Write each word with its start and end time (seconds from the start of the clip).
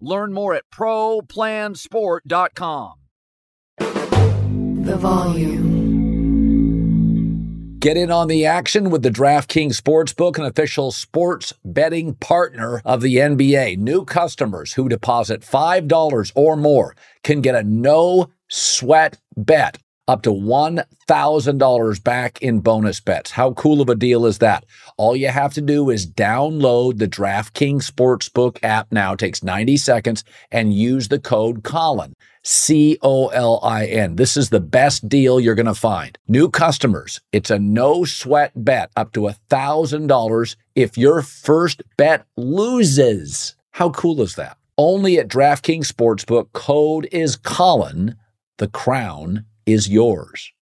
Learn 0.00 0.32
more 0.32 0.54
at 0.54 0.70
ProPlansport.com. 0.70 2.94
The 3.78 4.96
volume. 4.96 5.78
Get 7.80 7.96
in 7.96 8.10
on 8.10 8.26
the 8.26 8.44
action 8.44 8.90
with 8.90 9.04
the 9.04 9.10
DraftKings 9.10 9.80
Sportsbook, 9.80 10.36
an 10.36 10.44
official 10.44 10.90
sports 10.90 11.54
betting 11.64 12.14
partner 12.14 12.82
of 12.84 13.02
the 13.02 13.14
NBA. 13.16 13.78
New 13.78 14.04
customers 14.04 14.72
who 14.72 14.88
deposit 14.88 15.42
$5 15.42 16.32
or 16.34 16.56
more 16.56 16.96
can 17.22 17.40
get 17.40 17.54
a 17.54 17.62
no 17.62 18.30
sweat 18.48 19.20
bet 19.36 19.78
up 20.08 20.22
to 20.22 20.30
$1,000 20.30 22.04
back 22.04 22.42
in 22.42 22.60
bonus 22.60 22.98
bets. 22.98 23.30
How 23.30 23.52
cool 23.52 23.80
of 23.80 23.90
a 23.90 23.94
deal 23.94 24.26
is 24.26 24.38
that? 24.38 24.64
All 24.96 25.14
you 25.14 25.28
have 25.28 25.52
to 25.54 25.60
do 25.60 25.90
is 25.90 26.10
download 26.10 26.98
the 26.98 27.06
DraftKings 27.06 27.88
Sportsbook 27.88 28.58
app 28.62 28.90
now. 28.90 29.12
It 29.12 29.18
takes 29.20 29.42
90 29.42 29.76
seconds 29.76 30.24
and 30.50 30.74
use 30.74 31.08
the 31.08 31.20
code 31.20 31.62
Colin. 31.62 32.14
C 32.42 32.96
O 33.02 33.28
L 33.28 33.60
I 33.62 33.84
N. 33.84 34.16
This 34.16 34.34
is 34.34 34.48
the 34.48 34.60
best 34.60 35.06
deal 35.06 35.38
you're 35.38 35.54
going 35.54 35.66
to 35.66 35.74
find. 35.74 36.16
New 36.28 36.48
customers, 36.48 37.20
it's 37.30 37.50
a 37.50 37.58
no 37.58 38.04
sweat 38.04 38.52
bet 38.54 38.90
up 38.96 39.12
to 39.12 39.20
$1,000 39.50 40.56
if 40.74 40.96
your 40.96 41.20
first 41.20 41.82
bet 41.98 42.24
loses. 42.38 43.54
How 43.72 43.90
cool 43.90 44.22
is 44.22 44.36
that? 44.36 44.56
Only 44.78 45.18
at 45.18 45.28
DraftKings 45.28 45.92
Sportsbook. 45.92 46.52
Code 46.52 47.06
is 47.12 47.36
Colin. 47.36 48.16
The 48.56 48.68
crown 48.68 49.44
is 49.72 49.88
yours. 49.88 50.52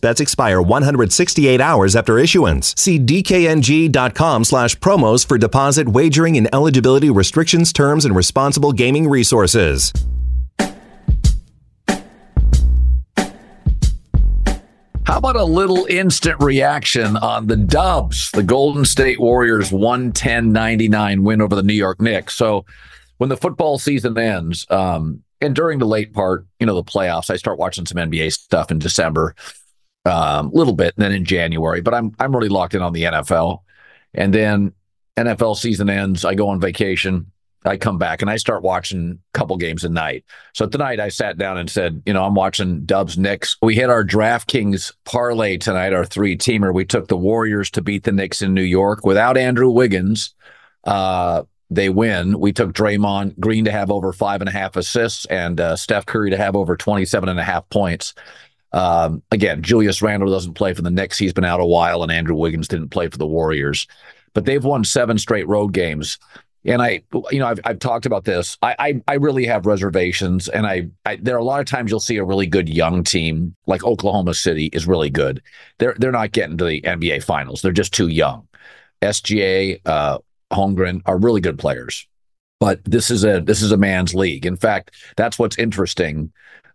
bets 0.00 0.20
expire 0.20 0.60
168 0.60 1.60
hours 1.60 1.94
after 1.94 2.18
issuance. 2.18 2.74
See 2.76 2.98
dkng.com 2.98 4.44
slash 4.44 4.76
promos 4.76 5.26
for 5.26 5.38
deposit 5.38 5.88
wagering 5.88 6.36
and 6.36 6.48
eligibility 6.52 7.10
restrictions, 7.10 7.72
terms, 7.72 8.04
and 8.04 8.16
responsible 8.16 8.72
gaming 8.72 9.08
resources. 9.08 9.92
How 15.10 15.18
about 15.18 15.34
a 15.34 15.44
little 15.44 15.86
instant 15.86 16.40
reaction 16.40 17.16
on 17.16 17.48
the 17.48 17.56
Dubs, 17.56 18.30
the 18.30 18.44
Golden 18.44 18.84
State 18.84 19.18
Warriors 19.18 19.72
110 19.72 20.52
99 20.52 21.24
win 21.24 21.40
over 21.40 21.56
the 21.56 21.64
New 21.64 21.74
York 21.74 22.00
Knicks? 22.00 22.36
So, 22.36 22.64
when 23.18 23.28
the 23.28 23.36
football 23.36 23.76
season 23.78 24.16
ends, 24.16 24.66
um, 24.70 25.24
and 25.40 25.52
during 25.52 25.80
the 25.80 25.86
late 25.86 26.12
part, 26.12 26.46
you 26.60 26.66
know, 26.66 26.74
the 26.76 26.84
playoffs, 26.84 27.28
I 27.28 27.36
start 27.36 27.58
watching 27.58 27.86
some 27.86 27.96
NBA 27.96 28.32
stuff 28.32 28.70
in 28.70 28.78
December, 28.78 29.34
a 30.04 30.10
um, 30.10 30.50
little 30.52 30.74
bit, 30.74 30.94
and 30.96 31.04
then 31.04 31.12
in 31.12 31.24
January. 31.24 31.80
But 31.80 31.94
I'm 31.94 32.14
I'm 32.18 32.34
really 32.34 32.48
locked 32.48 32.74
in 32.74 32.82
on 32.82 32.92
the 32.92 33.04
NFL, 33.04 33.60
and 34.14 34.32
then 34.32 34.72
NFL 35.16 35.56
season 35.56 35.90
ends. 35.90 36.24
I 36.24 36.34
go 36.34 36.48
on 36.48 36.60
vacation. 36.60 37.30
I 37.64 37.76
come 37.76 37.98
back 37.98 38.22
and 38.22 38.30
I 38.30 38.36
start 38.36 38.62
watching 38.62 39.18
a 39.34 39.38
couple 39.38 39.56
games 39.58 39.84
a 39.84 39.90
night. 39.90 40.24
So 40.54 40.66
tonight 40.66 40.98
I 40.98 41.10
sat 41.10 41.36
down 41.36 41.58
and 41.58 41.68
said, 41.68 42.02
you 42.06 42.14
know, 42.14 42.24
I'm 42.24 42.34
watching 42.34 42.86
Dubs 42.86 43.18
Knicks. 43.18 43.56
We 43.60 43.74
hit 43.74 43.90
our 43.90 44.02
DraftKings 44.02 44.94
parlay 45.04 45.58
tonight, 45.58 45.92
our 45.92 46.06
three 46.06 46.38
teamer. 46.38 46.72
We 46.72 46.86
took 46.86 47.08
the 47.08 47.18
Warriors 47.18 47.70
to 47.72 47.82
beat 47.82 48.04
the 48.04 48.12
Knicks 48.12 48.40
in 48.40 48.54
New 48.54 48.62
York 48.62 49.04
without 49.04 49.36
Andrew 49.36 49.68
Wiggins. 49.68 50.34
Uh, 50.84 51.42
they 51.68 51.90
win. 51.90 52.40
We 52.40 52.52
took 52.52 52.72
Draymond 52.72 53.38
Green 53.38 53.66
to 53.66 53.72
have 53.72 53.90
over 53.90 54.12
five 54.12 54.40
and 54.40 54.48
a 54.48 54.52
half 54.52 54.76
assists 54.76 55.26
and 55.26 55.60
uh, 55.60 55.76
Steph 55.76 56.06
Curry 56.06 56.30
to 56.30 56.38
have 56.38 56.56
over 56.56 56.76
27 56.76 57.28
and 57.28 57.38
a 57.38 57.44
half 57.44 57.68
points. 57.68 58.14
Um, 58.72 59.22
again, 59.30 59.62
Julius 59.62 60.02
Randle 60.02 60.30
doesn't 60.30 60.54
play 60.54 60.74
for 60.74 60.82
the 60.82 60.90
Knicks. 60.90 61.18
He's 61.18 61.32
been 61.32 61.44
out 61.44 61.60
a 61.60 61.66
while, 61.66 62.02
and 62.02 62.12
Andrew 62.12 62.36
Wiggins 62.36 62.68
didn't 62.68 62.90
play 62.90 63.08
for 63.08 63.18
the 63.18 63.26
Warriors. 63.26 63.86
But 64.32 64.44
they've 64.44 64.64
won 64.64 64.84
seven 64.84 65.18
straight 65.18 65.48
road 65.48 65.72
games. 65.72 66.18
And 66.64 66.82
I, 66.82 67.02
you 67.30 67.38
know, 67.38 67.46
I've, 67.46 67.60
I've 67.64 67.78
talked 67.78 68.04
about 68.04 68.24
this. 68.24 68.58
I, 68.62 68.76
I, 68.78 69.02
I 69.08 69.14
really 69.14 69.46
have 69.46 69.64
reservations, 69.64 70.48
and 70.48 70.66
I, 70.66 70.88
I, 71.06 71.16
there 71.16 71.34
are 71.36 71.40
a 71.40 71.44
lot 71.44 71.60
of 71.60 71.66
times 71.66 71.90
you'll 71.90 72.00
see 72.00 72.18
a 72.18 72.24
really 72.24 72.46
good 72.46 72.68
young 72.68 73.02
team 73.02 73.56
like 73.66 73.82
Oklahoma 73.82 74.34
City 74.34 74.66
is 74.66 74.86
really 74.86 75.08
good. 75.08 75.42
They're 75.78 75.96
they're 75.98 76.12
not 76.12 76.32
getting 76.32 76.58
to 76.58 76.66
the 76.66 76.82
NBA 76.82 77.24
Finals. 77.24 77.62
They're 77.62 77.72
just 77.72 77.94
too 77.94 78.08
young. 78.08 78.46
SGA, 79.00 79.80
uh, 79.86 80.18
Holmgren 80.52 81.00
are 81.06 81.16
really 81.16 81.40
good 81.40 81.58
players, 81.58 82.06
but 82.58 82.84
this 82.84 83.10
is 83.10 83.24
a 83.24 83.40
this 83.40 83.62
is 83.62 83.72
a 83.72 83.78
man's 83.78 84.14
league. 84.14 84.44
In 84.44 84.56
fact, 84.56 84.94
that's 85.16 85.38
what's 85.38 85.58
interesting 85.58 86.30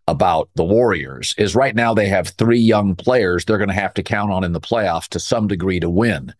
about 0.08 0.50
the 0.56 0.64
Warriors 0.64 1.34
is 1.38 1.56
right 1.56 1.76
now 1.76 1.94
they 1.94 2.08
have 2.08 2.30
three 2.30 2.60
young 2.60 2.96
players 2.96 3.44
they're 3.44 3.58
going 3.58 3.70
to 3.70 3.74
have 3.74 3.94
to 3.96 4.04
count 4.04 4.32
on 4.32 4.44
in 4.44 4.54
the 4.54 4.62
playoffs 4.62 5.08
to 5.10 5.20
some 5.20 5.48
degree 5.48 5.80
to 5.80 5.90
win. 5.90 6.34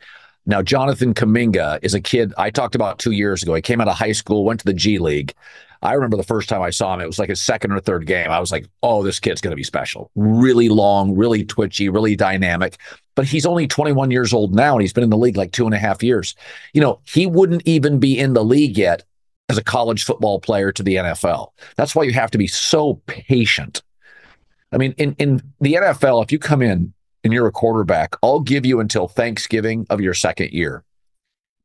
Now, 0.46 0.62
Jonathan 0.62 1.16
Kuminga 1.16 1.80
is 1.82 1.96
a 1.96 2.02
kid 2.02 2.34
I 2.38 2.52
talked 2.52 2.76
about 2.76 3.00
two 3.00 3.12
years 3.12 3.42
ago. 3.42 3.56
He 3.56 3.62
came 3.62 3.82
out 3.82 3.88
of 3.88 3.96
high 3.96 4.12
school, 4.12 4.46
went 4.46 4.60
to 4.60 4.66
the 4.66 4.74
G 4.74 5.00
League. 5.00 5.34
I 5.82 5.94
remember 5.94 6.18
the 6.18 6.24
first 6.24 6.50
time 6.50 6.62
I 6.62 6.70
saw 6.70 6.94
him, 6.94 7.02
it 7.02 7.08
was 7.08 7.20
like 7.20 7.30
his 7.30 7.42
second 7.42 7.72
or 7.72 7.80
third 7.80 8.06
game. 8.06 8.30
I 8.30 8.40
was 8.40 8.52
like, 8.52 8.68
oh, 8.82 9.04
this 9.04 9.20
kid's 9.20 9.42
going 9.42 9.52
to 9.52 9.58
be 9.58 9.64
special. 9.64 10.10
Really 10.16 10.70
long, 10.70 11.16
really 11.16 11.44
twitchy, 11.44 11.90
really 11.90 12.16
dynamic. 12.16 12.78
But 13.16 13.26
he's 13.26 13.46
only 13.46 13.68
21 13.68 14.12
years 14.12 14.34
old 14.34 14.54
now, 14.54 14.74
and 14.74 14.82
he's 14.82 14.94
been 14.94 15.04
in 15.04 15.10
the 15.10 15.18
league 15.18 15.38
like 15.38 15.52
two 15.52 15.66
and 15.66 15.76
a 15.76 15.80
half 15.80 16.04
years. 16.04 16.36
You 16.74 16.82
know, 16.82 17.00
he 17.06 17.26
wouldn't 17.26 17.64
even 17.66 18.00
be 18.00 18.18
in 18.18 18.34
the 18.34 18.44
league 18.44 18.78
yet 18.78 19.04
as 19.50 19.58
a 19.58 19.64
college 19.64 20.04
football 20.04 20.40
player 20.40 20.72
to 20.72 20.84
the 20.84 20.96
NFL. 20.96 21.50
That's 21.76 21.96
why 21.96 22.04
you 22.04 22.14
have 22.14 22.32
to 22.32 22.38
be 22.38 22.48
so 22.48 22.96
patient. 23.06 23.84
I 24.72 24.78
mean, 24.78 24.94
in, 24.98 25.16
in 25.20 25.42
the 25.62 25.74
NFL, 25.74 26.24
if 26.24 26.32
you 26.32 26.40
come 26.40 26.62
in 26.62 26.94
and 27.24 27.34
you're 27.34 27.48
a 27.48 27.52
quarterback, 27.52 28.16
I'll 28.24 28.40
give 28.40 28.66
you 28.66 28.80
until 28.80 29.08
Thanksgiving 29.08 29.86
of 29.90 30.02
your 30.02 30.14
second 30.14 30.52
year. 30.52 30.84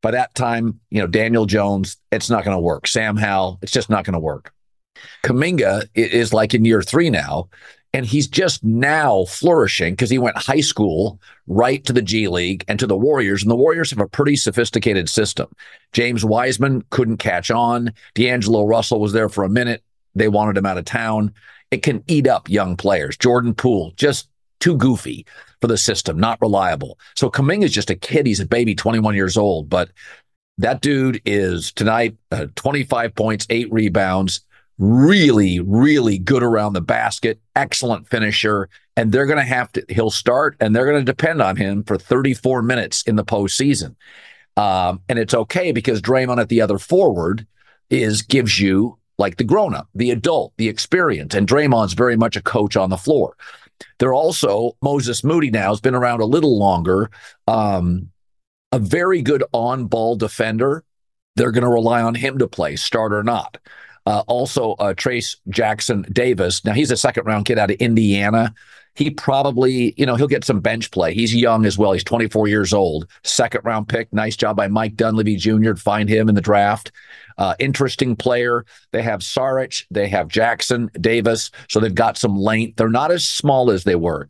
By 0.03 0.13
that 0.13 0.35
time, 0.35 0.81
you 0.91 1.01
know, 1.01 1.07
Daniel 1.07 1.47
Jones, 1.47 1.97
it's 2.11 2.31
not 2.31 2.45
going 2.45 2.57
to 2.57 2.61
work. 2.61 2.87
Sam 2.87 3.17
Howell, 3.17 3.59
it's 3.63 3.73
just 3.73 3.91
not 3.91 4.05
going 4.05 4.15
to 4.15 4.21
work. 4.21 4.53
Kuminga 5.25 5.89
is 5.95 6.33
like 6.33 6.55
in 6.55 6.65
year 6.65 6.83
three 6.83 7.11
now, 7.11 7.49
and 7.93 8.07
he's 8.07 8.29
just 8.29 8.63
now 8.63 9.25
flourishing 9.25 9.95
because 9.95 10.11
he 10.11 10.19
went 10.19 10.37
high 10.37 10.61
school 10.61 11.21
right 11.49 11.85
to 11.85 11.93
the 11.93 12.03
G 12.03 12.29
League 12.29 12.65
and 12.69 12.79
to 12.79 12.87
the 12.87 12.97
Warriors. 12.97 13.43
And 13.43 13.51
the 13.51 13.57
Warriors 13.57 13.91
have 13.91 14.01
a 14.01 14.07
pretty 14.07 14.37
sophisticated 14.37 15.09
system. 15.09 15.49
James 15.93 16.25
Wiseman 16.25 16.85
couldn't 16.91 17.17
catch 17.17 17.51
on. 17.51 17.93
D'Angelo 18.15 18.65
Russell 18.65 19.01
was 19.01 19.13
there 19.13 19.29
for 19.29 19.43
a 19.43 19.49
minute. 19.49 19.83
They 20.15 20.29
wanted 20.29 20.57
him 20.57 20.67
out 20.67 20.79
of 20.79 20.85
town. 20.85 21.35
It 21.71 21.83
can 21.83 22.05
eat 22.07 22.27
up 22.27 22.49
young 22.49 22.77
players. 22.77 23.17
Jordan 23.17 23.55
Poole, 23.55 23.93
just 23.97 24.29
too 24.61 24.77
goofy 24.77 25.27
for 25.61 25.67
the 25.67 25.79
system, 25.79 26.19
not 26.19 26.41
reliable. 26.41 26.99
So 27.17 27.31
Kuminga 27.31 27.65
is 27.65 27.73
just 27.73 27.91
a 27.91 27.97
kid. 27.97 28.27
He's 28.27 28.41
a 28.41 28.47
baby, 28.47 28.75
21 28.75 29.15
years 29.15 29.37
old. 29.37 29.69
But 29.69 29.91
that 30.59 30.81
dude 30.81 31.21
is 31.25 31.73
tonight 31.73 32.17
uh, 32.31 32.47
25 32.55 33.15
points, 33.15 33.47
eight 33.51 33.73
rebounds, 33.73 34.43
really, 34.81 35.61
really 35.61 36.19
good 36.19 36.43
around 36.43 36.73
the 36.73 36.81
basket, 36.81 37.39
excellent 37.55 38.09
finisher. 38.09 38.69
And 38.97 39.13
they're 39.13 39.27
going 39.27 39.39
to 39.39 39.45
have 39.45 39.71
to, 39.73 39.85
he'll 39.91 40.11
start 40.11 40.57
and 40.59 40.75
they're 40.75 40.87
going 40.87 41.05
to 41.05 41.05
depend 41.05 41.43
on 41.43 41.57
him 41.57 41.85
for 41.85 41.99
34 41.99 42.63
minutes 42.63 43.03
in 43.03 43.17
the 43.17 43.25
postseason. 43.25 43.95
Um, 44.57 45.03
and 45.09 45.19
it's 45.19 45.35
okay 45.35 45.71
because 45.71 46.03
Draymond 46.03 46.41
at 46.41 46.49
the 46.49 46.63
other 46.63 46.79
forward 46.79 47.47
is 47.91 48.23
gives 48.23 48.59
you 48.59 48.99
like 49.19 49.37
the 49.37 49.45
grown 49.45 49.75
up, 49.75 49.89
the 49.95 50.11
adult, 50.11 50.55
the 50.57 50.69
experience. 50.69 51.35
And 51.35 51.47
Draymond's 51.47 51.93
very 51.93 52.17
much 52.17 52.37
a 52.37 52.43
coach 52.43 52.77
on 52.77 52.89
the 52.89 52.97
floor. 52.97 53.37
They're 53.99 54.15
also, 54.15 54.77
Moses 54.81 55.23
Moody 55.23 55.51
now 55.51 55.71
has 55.71 55.81
been 55.81 55.95
around 55.95 56.21
a 56.21 56.27
little 56.27 56.59
longer, 56.59 57.11
um, 57.47 58.11
a 58.73 58.79
very 58.79 59.21
good 59.21 59.45
on 59.53 59.87
ball 59.87 60.17
defender. 60.17 60.85
They're 61.37 61.53
going 61.53 61.65
to 61.65 61.71
rely 61.71 62.03
on 62.03 62.15
him 62.15 62.39
to 62.39 62.49
play, 62.49 62.77
start 62.77 63.13
or 63.13 63.23
not. 63.23 63.59
Uh, 64.07 64.23
also, 64.27 64.73
uh, 64.73 64.95
Trayce 64.95 65.37
Jackson 65.49 66.05
Davis. 66.13 66.65
Now, 66.65 66.73
he's 66.73 66.91
a 66.91 66.97
second 66.97 67.25
round 67.25 67.47
kid 67.47 67.59
out 67.59 67.71
of 67.71 67.77
Indiana. 67.77 68.55
He 68.95 69.11
probably, 69.11 69.95
you 69.97 70.05
know, 70.05 70.17
he'll 70.17 70.27
get 70.27 70.45
some 70.45 70.61
bench 70.61 70.91
play. 70.91 71.15
He's 71.15 71.35
young 71.35 71.65
as 71.65 71.79
well. 71.79 71.93
He's 71.93 72.05
24 72.05 72.49
years 72.49 72.73
old. 72.73 73.07
Second 73.23 73.61
round 73.65 73.89
pick. 73.89 74.13
Nice 74.13 74.37
job 74.37 74.57
by 74.57 74.69
Mike 74.69 74.97
Dunleavy 74.97 75.37
Jr. 75.37 75.73
to 75.73 75.77
find 75.77 76.09
him 76.09 76.29
in 76.29 76.35
the 76.35 76.41
draft. 76.41 76.91
Uh, 77.39 77.55
interesting 77.59 78.17
player. 78.17 78.67
They 78.91 79.03
have 79.03 79.21
Saric. 79.21 79.85
They 79.91 80.09
have 80.09 80.29
Jackson 80.29 80.91
Davis. 81.01 81.51
So 81.69 81.79
they've 81.79 81.95
got 81.95 82.19
some 82.19 82.37
length. 82.37 82.77
They're 82.77 82.89
not 82.89 83.13
as 83.13 83.25
small 83.25 83.71
as 83.71 83.85
they 83.85 83.95
were. 83.95 84.29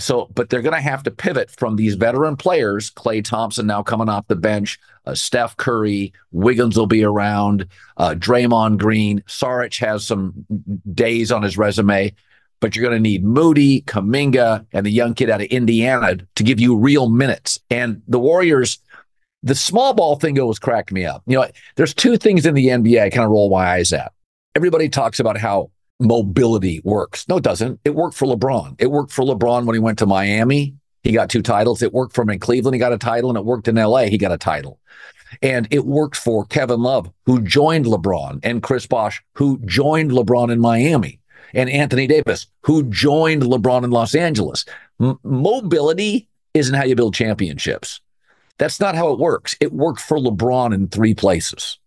So, 0.00 0.28
but 0.34 0.50
they're 0.50 0.62
going 0.62 0.74
to 0.74 0.80
have 0.80 1.02
to 1.04 1.10
pivot 1.10 1.50
from 1.50 1.76
these 1.76 1.94
veteran 1.94 2.36
players. 2.36 2.90
Klay 2.90 3.24
Thompson 3.24 3.66
now 3.66 3.82
coming 3.82 4.08
off 4.08 4.26
the 4.26 4.36
bench. 4.36 4.78
Uh, 5.06 5.14
Steph 5.14 5.56
Curry, 5.56 6.12
Wiggins 6.32 6.76
will 6.76 6.86
be 6.86 7.04
around. 7.04 7.66
Uh, 7.96 8.14
Draymond 8.16 8.78
Green, 8.78 9.20
Saric 9.22 9.78
has 9.78 10.06
some 10.06 10.46
days 10.92 11.30
on 11.30 11.42
his 11.42 11.56
resume, 11.56 12.14
but 12.60 12.74
you're 12.74 12.82
going 12.82 12.96
to 12.96 13.02
need 13.02 13.24
Moody, 13.24 13.82
Kuminga, 13.82 14.66
and 14.72 14.84
the 14.84 14.90
young 14.90 15.14
kid 15.14 15.30
out 15.30 15.40
of 15.40 15.46
Indiana 15.48 16.16
to 16.34 16.42
give 16.42 16.60
you 16.60 16.76
real 16.76 17.08
minutes. 17.08 17.58
And 17.70 18.02
the 18.08 18.18
Warriors, 18.18 18.78
the 19.42 19.54
small 19.54 19.94
ball 19.94 20.16
thing 20.16 20.38
always 20.38 20.58
cracked 20.58 20.92
me 20.92 21.04
up. 21.04 21.22
You 21.26 21.38
know, 21.38 21.46
there's 21.76 21.94
two 21.94 22.16
things 22.16 22.46
in 22.46 22.54
the 22.54 22.66
NBA 22.66 23.02
I 23.02 23.10
kind 23.10 23.24
of 23.24 23.30
roll 23.30 23.50
my 23.50 23.66
eyes 23.70 23.92
at. 23.92 24.12
Everybody 24.54 24.88
talks 24.88 25.20
about 25.20 25.38
how 25.38 25.70
mobility 26.00 26.80
works. 26.84 27.28
No, 27.28 27.36
it 27.36 27.44
doesn't. 27.44 27.80
It 27.84 27.94
worked 27.94 28.16
for 28.16 28.26
LeBron. 28.26 28.76
It 28.78 28.90
worked 28.90 29.12
for 29.12 29.24
LeBron 29.24 29.66
when 29.66 29.74
he 29.74 29.80
went 29.80 29.98
to 29.98 30.06
Miami. 30.06 30.74
He 31.02 31.12
got 31.12 31.30
two 31.30 31.42
titles. 31.42 31.82
It 31.82 31.92
worked 31.92 32.14
for 32.14 32.22
him 32.22 32.30
in 32.30 32.38
Cleveland. 32.40 32.74
He 32.74 32.78
got 32.78 32.92
a 32.92 32.98
title, 32.98 33.30
and 33.30 33.38
it 33.38 33.44
worked 33.44 33.68
in 33.68 33.76
LA. 33.76 34.04
He 34.04 34.18
got 34.18 34.32
a 34.32 34.38
title. 34.38 34.78
And 35.42 35.68
it 35.70 35.86
worked 35.86 36.16
for 36.16 36.44
Kevin 36.46 36.80
Love, 36.82 37.10
who 37.24 37.40
joined 37.40 37.86
LeBron, 37.86 38.40
and 38.42 38.62
Chris 38.62 38.86
Bosh, 38.86 39.22
who 39.34 39.58
joined 39.64 40.10
LeBron 40.10 40.50
in 40.50 40.60
Miami, 40.60 41.20
and 41.54 41.70
Anthony 41.70 42.06
Davis, 42.06 42.46
who 42.62 42.82
joined 42.84 43.42
LeBron 43.42 43.84
in 43.84 43.90
Los 43.90 44.14
Angeles. 44.14 44.64
M- 45.00 45.18
mobility 45.22 46.28
isn't 46.54 46.74
how 46.74 46.84
you 46.84 46.96
build 46.96 47.14
championships. 47.14 48.00
That's 48.58 48.80
not 48.80 48.94
how 48.94 49.12
it 49.12 49.18
works. 49.18 49.56
It 49.60 49.72
worked 49.72 50.00
for 50.00 50.18
LeBron 50.18 50.74
in 50.74 50.88
three 50.88 51.14
places. 51.14 51.78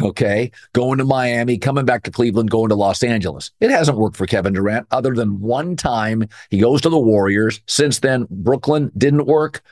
Okay. 0.00 0.50
Going 0.74 0.98
to 0.98 1.04
Miami, 1.04 1.58
coming 1.58 1.84
back 1.84 2.02
to 2.04 2.10
Cleveland, 2.10 2.50
going 2.50 2.68
to 2.68 2.74
Los 2.74 3.02
Angeles. 3.02 3.50
It 3.60 3.70
hasn't 3.70 3.98
worked 3.98 4.16
for 4.16 4.26
Kevin 4.26 4.52
Durant 4.52 4.86
other 4.90 5.14
than 5.14 5.40
one 5.40 5.76
time 5.76 6.28
he 6.50 6.58
goes 6.58 6.80
to 6.82 6.90
the 6.90 6.98
Warriors. 6.98 7.60
Since 7.66 8.00
then, 8.00 8.26
Brooklyn 8.30 8.92
didn't 8.96 9.26
work. 9.26 9.62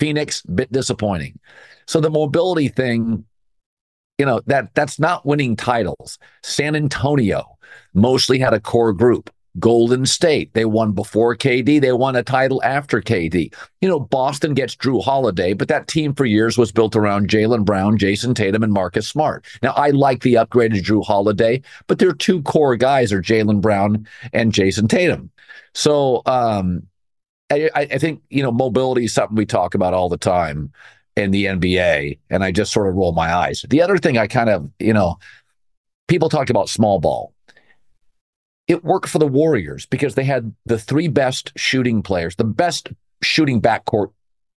Phoenix, 0.00 0.42
bit 0.42 0.72
disappointing. 0.72 1.38
So 1.86 2.00
the 2.00 2.10
mobility 2.10 2.68
thing, 2.68 3.24
you 4.18 4.26
know, 4.26 4.40
that 4.46 4.74
that's 4.74 4.98
not 4.98 5.26
winning 5.26 5.56
titles. 5.56 6.18
San 6.42 6.74
Antonio 6.74 7.58
mostly 7.94 8.38
had 8.38 8.54
a 8.54 8.60
core 8.60 8.92
group. 8.92 9.30
Golden 9.58 10.06
State, 10.06 10.52
they 10.54 10.64
won 10.64 10.92
before 10.92 11.34
KD. 11.34 11.80
They 11.80 11.92
won 11.92 12.14
a 12.14 12.22
title 12.22 12.62
after 12.62 13.00
KD. 13.00 13.52
You 13.80 13.88
know, 13.88 13.98
Boston 13.98 14.54
gets 14.54 14.76
Jrue 14.76 15.02
Holiday, 15.02 15.54
but 15.54 15.68
that 15.68 15.88
team 15.88 16.14
for 16.14 16.24
years 16.24 16.56
was 16.56 16.70
built 16.70 16.94
around 16.94 17.28
Jaylen 17.28 17.64
Brown, 17.64 17.98
Jayson 17.98 18.34
Tatum, 18.34 18.62
and 18.62 18.72
Marcus 18.72 19.08
Smart. 19.08 19.44
Now, 19.62 19.72
I 19.72 19.90
like 19.90 20.22
the 20.22 20.34
upgraded 20.34 20.82
Jrue 20.82 21.04
Holiday, 21.04 21.62
but 21.88 21.98
their 21.98 22.12
two 22.12 22.42
core 22.42 22.76
guys 22.76 23.12
are 23.12 23.22
Jaylen 23.22 23.60
Brown 23.60 24.06
and 24.32 24.52
Jayson 24.52 24.88
Tatum. 24.88 25.30
So 25.74 26.22
um, 26.26 26.86
I, 27.50 27.70
I 27.74 27.98
think, 27.98 28.22
you 28.30 28.42
know, 28.42 28.52
mobility 28.52 29.04
is 29.04 29.14
something 29.14 29.36
we 29.36 29.46
talk 29.46 29.74
about 29.74 29.94
all 29.94 30.08
the 30.08 30.16
time 30.16 30.72
in 31.16 31.32
the 31.32 31.46
NBA, 31.46 32.18
and 32.30 32.44
I 32.44 32.52
just 32.52 32.72
sort 32.72 32.88
of 32.88 32.94
roll 32.94 33.12
my 33.12 33.34
eyes. 33.34 33.64
The 33.68 33.82
other 33.82 33.98
thing 33.98 34.16
I 34.16 34.28
kind 34.28 34.48
of, 34.48 34.70
you 34.78 34.92
know, 34.92 35.18
people 36.06 36.28
talked 36.28 36.50
about 36.50 36.68
small 36.68 37.00
ball 37.00 37.34
it 38.70 38.84
worked 38.84 39.08
for 39.08 39.18
the 39.18 39.26
Warriors 39.26 39.84
because 39.86 40.14
they 40.14 40.22
had 40.22 40.54
the 40.64 40.78
three 40.78 41.08
best 41.08 41.50
shooting 41.56 42.04
players, 42.04 42.36
the 42.36 42.44
best 42.44 42.88
shooting 43.20 43.60
backcourt 43.60 44.12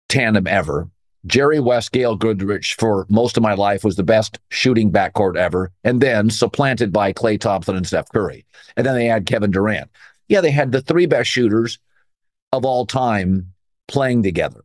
tandem 0.08 0.46
ever. 0.46 0.88
Jerry 1.26 1.60
West, 1.60 1.92
Gail 1.92 2.16
Goodrich 2.16 2.76
for 2.76 3.08
most 3.10 3.38
of 3.38 3.44
my 3.44 3.56
life 3.56 3.84
was 3.84 3.96
the 3.96 4.04
best 4.04 4.38
shooting 4.50 4.92
backcourt 4.92 5.36
ever, 5.36 5.72
and 5.84 6.00
then 6.00 6.30
supplanted 6.30 6.94
by 6.94 7.12
Klay 7.12 7.40
Thompson 7.40 7.76
and 7.76 7.88
Steph 7.88 8.12
Curry. 8.14 8.46
And 8.78 8.86
then 8.86 8.94
they 8.94 9.08
had 9.08 9.26
Kevin 9.26 9.50
Durant. 9.50 9.90
Yeah, 10.28 10.42
they 10.42 10.52
had 10.52 10.72
the 10.72 10.82
three 10.84 11.08
best 11.08 11.32
shooters 11.32 11.80
of 12.52 12.66
all 12.66 12.86
time 12.86 13.52
playing 13.88 14.22
together. 14.22 14.64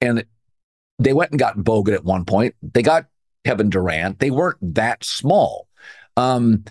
And 0.00 0.24
they 0.98 1.12
went 1.12 1.32
and 1.32 1.38
got 1.38 1.58
Bogut 1.58 1.92
at 1.92 2.04
one 2.04 2.24
point. 2.24 2.54
They 2.62 2.82
got 2.82 3.08
Kevin 3.44 3.68
Durant. 3.68 4.20
They 4.20 4.30
weren't 4.30 4.74
that 4.74 5.04
small. 5.04 5.68
Um, 6.16 6.64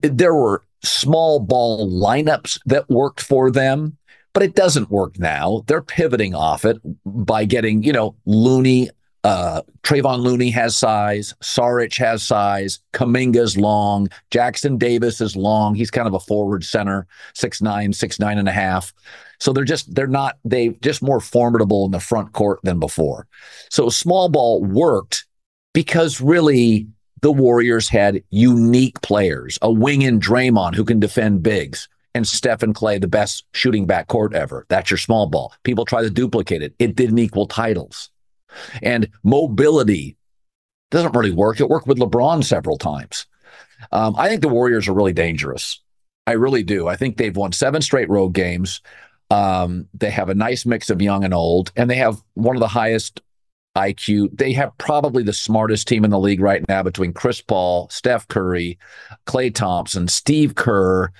there 0.00 0.34
were 0.34 0.64
small 0.84 1.40
ball 1.40 1.90
lineups 1.90 2.60
that 2.66 2.88
worked 2.88 3.20
for 3.20 3.50
them, 3.50 3.96
but 4.32 4.42
it 4.42 4.54
doesn't 4.54 4.90
work 4.90 5.18
now. 5.18 5.62
They're 5.66 5.82
pivoting 5.82 6.34
off 6.34 6.64
it 6.64 6.78
by 7.04 7.44
getting, 7.44 7.82
you 7.82 7.92
know, 7.92 8.16
Looney. 8.26 8.90
Uh, 9.22 9.62
Trayvon 9.82 10.18
Looney 10.18 10.50
has 10.50 10.76
size. 10.76 11.34
Saric 11.42 11.96
has 11.96 12.22
size. 12.22 12.80
Kuminga's 12.92 13.56
long. 13.56 14.08
Jackson 14.30 14.76
Davis 14.76 15.22
is 15.22 15.34
long. 15.34 15.74
He's 15.74 15.90
kind 15.90 16.06
of 16.06 16.12
a 16.12 16.20
forward 16.20 16.62
center, 16.62 17.06
six 17.32 17.62
nine, 17.62 17.94
six 17.94 18.20
nine 18.20 18.36
and 18.36 18.48
a 18.48 18.52
half. 18.52 18.92
So 19.40 19.52
they're 19.52 19.64
just 19.64 19.94
they're 19.94 20.06
not 20.06 20.36
they 20.44 20.70
just 20.82 21.02
more 21.02 21.20
formidable 21.20 21.86
in 21.86 21.92
the 21.92 22.00
front 22.00 22.32
court 22.32 22.60
than 22.64 22.78
before. 22.78 23.26
So 23.70 23.88
small 23.88 24.28
ball 24.28 24.62
worked 24.62 25.26
because 25.72 26.20
really 26.20 26.86
the 27.22 27.32
Warriors 27.32 27.88
had 27.88 28.22
unique 28.30 29.00
players, 29.02 29.58
a 29.62 29.70
wing 29.70 30.02
in 30.02 30.20
Draymond 30.20 30.74
who 30.74 30.84
can 30.84 31.00
defend 31.00 31.42
bigs, 31.42 31.88
and 32.14 32.26
Stephen 32.26 32.72
Klay, 32.72 33.00
the 33.00 33.08
best 33.08 33.44
shooting 33.52 33.86
backcourt 33.86 34.34
ever. 34.34 34.66
That's 34.68 34.90
your 34.90 34.98
small 34.98 35.26
ball. 35.26 35.52
People 35.64 35.84
try 35.84 36.02
to 36.02 36.10
duplicate 36.10 36.62
it. 36.62 36.74
It 36.78 36.94
didn't 36.94 37.18
equal 37.18 37.46
titles. 37.46 38.10
And 38.82 39.08
mobility 39.24 40.16
doesn't 40.90 41.14
really 41.14 41.32
work. 41.32 41.60
It 41.60 41.68
worked 41.68 41.88
with 41.88 41.98
LeBron 41.98 42.44
several 42.44 42.78
times. 42.78 43.26
Um, 43.90 44.14
I 44.16 44.28
think 44.28 44.42
the 44.42 44.48
Warriors 44.48 44.86
are 44.86 44.94
really 44.94 45.12
dangerous. 45.12 45.80
I 46.26 46.32
really 46.32 46.62
do. 46.62 46.88
I 46.88 46.96
think 46.96 47.16
they've 47.16 47.36
won 47.36 47.52
seven 47.52 47.82
straight 47.82 48.08
road 48.08 48.30
games. 48.30 48.80
Um, 49.30 49.88
they 49.92 50.10
have 50.10 50.28
a 50.28 50.34
nice 50.34 50.64
mix 50.64 50.90
of 50.90 51.02
young 51.02 51.24
and 51.24 51.34
old, 51.34 51.72
and 51.76 51.90
they 51.90 51.96
have 51.96 52.22
one 52.34 52.56
of 52.56 52.60
the 52.60 52.68
highest 52.68 53.20
IQ. 53.76 54.36
They 54.36 54.52
have 54.52 54.76
probably 54.78 55.22
the 55.22 55.32
smartest 55.32 55.88
team 55.88 56.04
in 56.04 56.10
the 56.10 56.18
league 56.18 56.40
right 56.40 56.64
now 56.68 56.82
between 56.82 57.12
Chris 57.12 57.40
Paul, 57.40 57.88
Steph 57.90 58.28
Curry, 58.28 58.78
Klay 59.26 59.54
Thompson, 59.54 60.08
Steve 60.08 60.54
Kerr, 60.54 61.10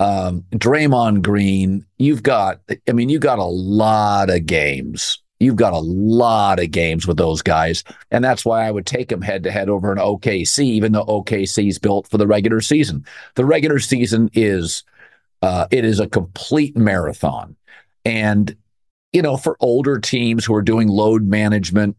um, 0.00 0.44
Draymond 0.52 1.22
Green. 1.22 1.86
You've 1.98 2.22
got, 2.22 2.60
I 2.88 2.92
mean, 2.92 3.08
you've 3.08 3.22
got 3.22 3.38
a 3.38 3.44
lot 3.44 4.30
of 4.30 4.46
games. 4.46 5.18
You've 5.40 5.56
got 5.56 5.72
a 5.72 5.78
lot 5.78 6.60
of 6.60 6.70
games 6.70 7.06
with 7.06 7.16
those 7.16 7.42
guys. 7.42 7.82
And 8.10 8.24
that's 8.24 8.44
why 8.44 8.66
I 8.66 8.70
would 8.70 8.86
take 8.86 9.08
them 9.08 9.22
head 9.22 9.42
to 9.44 9.50
head 9.50 9.68
over 9.68 9.90
an 9.90 9.98
OKC, 9.98 10.64
even 10.64 10.92
though 10.92 11.04
OKC 11.06 11.68
is 11.68 11.78
built 11.78 12.08
for 12.08 12.18
the 12.18 12.26
regular 12.26 12.60
season. 12.60 13.04
The 13.34 13.44
regular 13.44 13.80
season 13.80 14.30
is, 14.34 14.84
uh, 15.40 15.66
it 15.72 15.84
is 15.84 15.98
a 15.98 16.06
complete 16.06 16.76
marathon. 16.76 17.56
And 18.04 18.54
you 19.12 19.20
know, 19.20 19.36
for 19.36 19.56
older 19.60 19.98
teams 19.98 20.44
who 20.44 20.54
are 20.54 20.62
doing 20.62 20.88
load 20.88 21.24
management, 21.24 21.96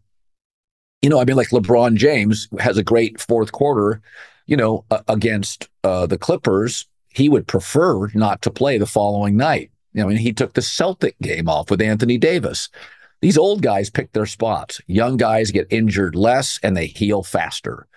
you 1.03 1.09
know, 1.09 1.19
I 1.19 1.25
mean, 1.25 1.35
like 1.35 1.49
LeBron 1.49 1.95
James 1.95 2.47
has 2.59 2.77
a 2.77 2.83
great 2.83 3.21
fourth 3.21 3.51
quarter 3.51 4.01
you 4.45 4.57
know, 4.57 4.85
uh, 4.91 5.01
against 5.07 5.69
uh, 5.83 6.05
the 6.05 6.17
Clippers, 6.17 6.85
he 7.09 7.29
would 7.29 7.47
prefer 7.47 8.07
not 8.13 8.41
to 8.41 8.51
play 8.51 8.77
the 8.77 8.85
following 8.85 9.37
night. 9.37 9.71
You 9.93 10.01
know, 10.01 10.07
I 10.07 10.09
mean, 10.09 10.17
he 10.17 10.33
took 10.33 10.53
the 10.53 10.61
Celtic 10.61 11.17
game 11.21 11.47
off 11.47 11.69
with 11.69 11.81
Anthony 11.81 12.17
Davis. 12.17 12.69
These 13.21 13.37
old 13.37 13.61
guys 13.61 13.89
pick 13.89 14.11
their 14.11 14.25
spots. 14.25 14.81
Young 14.87 15.17
guys 15.17 15.51
get 15.51 15.67
injured 15.69 16.15
less 16.15 16.59
and 16.61 16.75
they 16.75 16.87
heal 16.87 17.23
faster. 17.23 17.87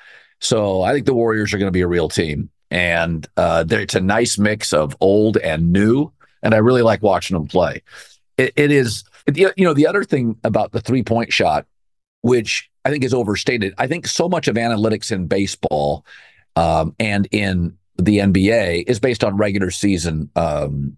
So 0.41 0.83
I 0.83 0.93
think 0.93 1.07
the 1.07 1.15
Warriors 1.15 1.53
are 1.53 1.59
going 1.59 1.69
to 1.69 1.73
be 1.73 1.81
a 1.81 1.89
real 1.89 2.09
team. 2.09 2.51
And 2.71 3.27
uh, 3.37 3.65
it's 3.69 3.95
a 3.95 4.01
nice 4.01 4.39
mix 4.39 4.73
of 4.73 4.97
old 5.01 5.37
and 5.39 5.73
new. 5.73 6.13
And 6.43 6.55
I 6.55 6.59
really 6.59 6.83
like 6.83 7.03
watching 7.03 7.37
them 7.37 7.47
play. 7.47 7.83
it, 8.37 8.53
it 8.57 8.71
is, 8.71 9.05
you 9.35 9.51
know, 9.59 9.75
the 9.75 9.87
other 9.87 10.05
thing 10.05 10.39
about 10.45 10.73
the 10.73 10.81
three 10.81 11.03
point 11.03 11.33
shot, 11.33 11.67
which 12.21 12.71
I 12.87 12.91
think 12.91 13.03
is 13.03 13.13
overstated. 13.13 13.75
I 13.79 13.89
think 13.89 14.07
so 14.07 14.29
much 14.29 14.47
of 14.47 14.55
analytics 14.55 15.11
in 15.11 15.27
baseball 15.27 16.07
um, 16.55 16.95
and 17.01 17.27
in 17.33 17.77
the 17.97 18.19
NBA 18.19 18.85
is 18.87 19.01
based 19.01 19.25
on 19.25 19.37
regular 19.37 19.73
season 19.73 20.31
um, 20.37 20.97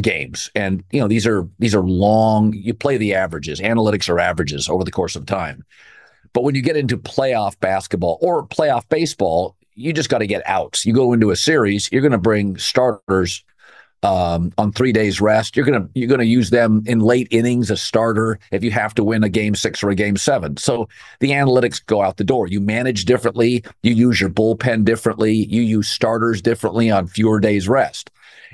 games, 0.00 0.50
and 0.54 0.82
you 0.90 0.98
know 0.98 1.06
these 1.06 1.26
are 1.26 1.46
these 1.58 1.74
are 1.74 1.82
long. 1.82 2.54
You 2.54 2.72
play 2.72 2.96
the 2.96 3.14
averages. 3.14 3.60
Analytics 3.60 4.08
are 4.08 4.18
averages 4.18 4.70
over 4.70 4.84
the 4.84 4.90
course 4.90 5.16
of 5.16 5.26
time. 5.26 5.66
But 6.32 6.44
when 6.44 6.54
you 6.54 6.62
get 6.62 6.78
into 6.78 6.96
playoff 6.96 7.60
basketball 7.60 8.18
or 8.22 8.46
playoff 8.46 8.88
baseball, 8.88 9.54
you 9.74 9.92
just 9.92 10.08
got 10.08 10.18
to 10.18 10.26
get 10.26 10.40
outs. 10.46 10.86
You 10.86 10.94
go 10.94 11.12
into 11.12 11.30
a 11.30 11.36
series, 11.36 11.90
you're 11.92 12.00
going 12.00 12.12
to 12.12 12.18
bring 12.18 12.56
starters 12.56 13.44
um, 14.02 14.52
on 14.58 14.72
three 14.72 14.92
days 14.92 15.20
rest. 15.20 15.56
You're 15.56 15.66
gonna 15.66 15.88
you're 15.94 16.08
gonna 16.08 16.24
use 16.24 16.50
them 16.50 16.82
in 16.86 17.00
late 17.00 17.28
innings, 17.30 17.70
a 17.70 17.76
starter, 17.76 18.38
if 18.52 18.62
you 18.62 18.70
have 18.70 18.94
to 18.94 19.04
win 19.04 19.24
a 19.24 19.28
game 19.28 19.54
six 19.54 19.82
or 19.82 19.90
a 19.90 19.94
game 19.94 20.16
seven. 20.16 20.56
So 20.56 20.88
the 21.20 21.30
analytics 21.30 21.84
go 21.84 22.02
out 22.02 22.16
the 22.16 22.24
door. 22.24 22.46
You 22.46 22.60
manage 22.60 23.04
differently. 23.04 23.64
You 23.82 23.94
use 23.94 24.20
your 24.20 24.30
bullpen 24.30 24.84
differently. 24.84 25.34
You 25.34 25.62
use 25.62 25.88
starters 25.88 26.40
differently 26.42 26.90
on 26.90 27.06
fewer 27.06 27.40
days 27.40 27.68
rest. 27.68 28.10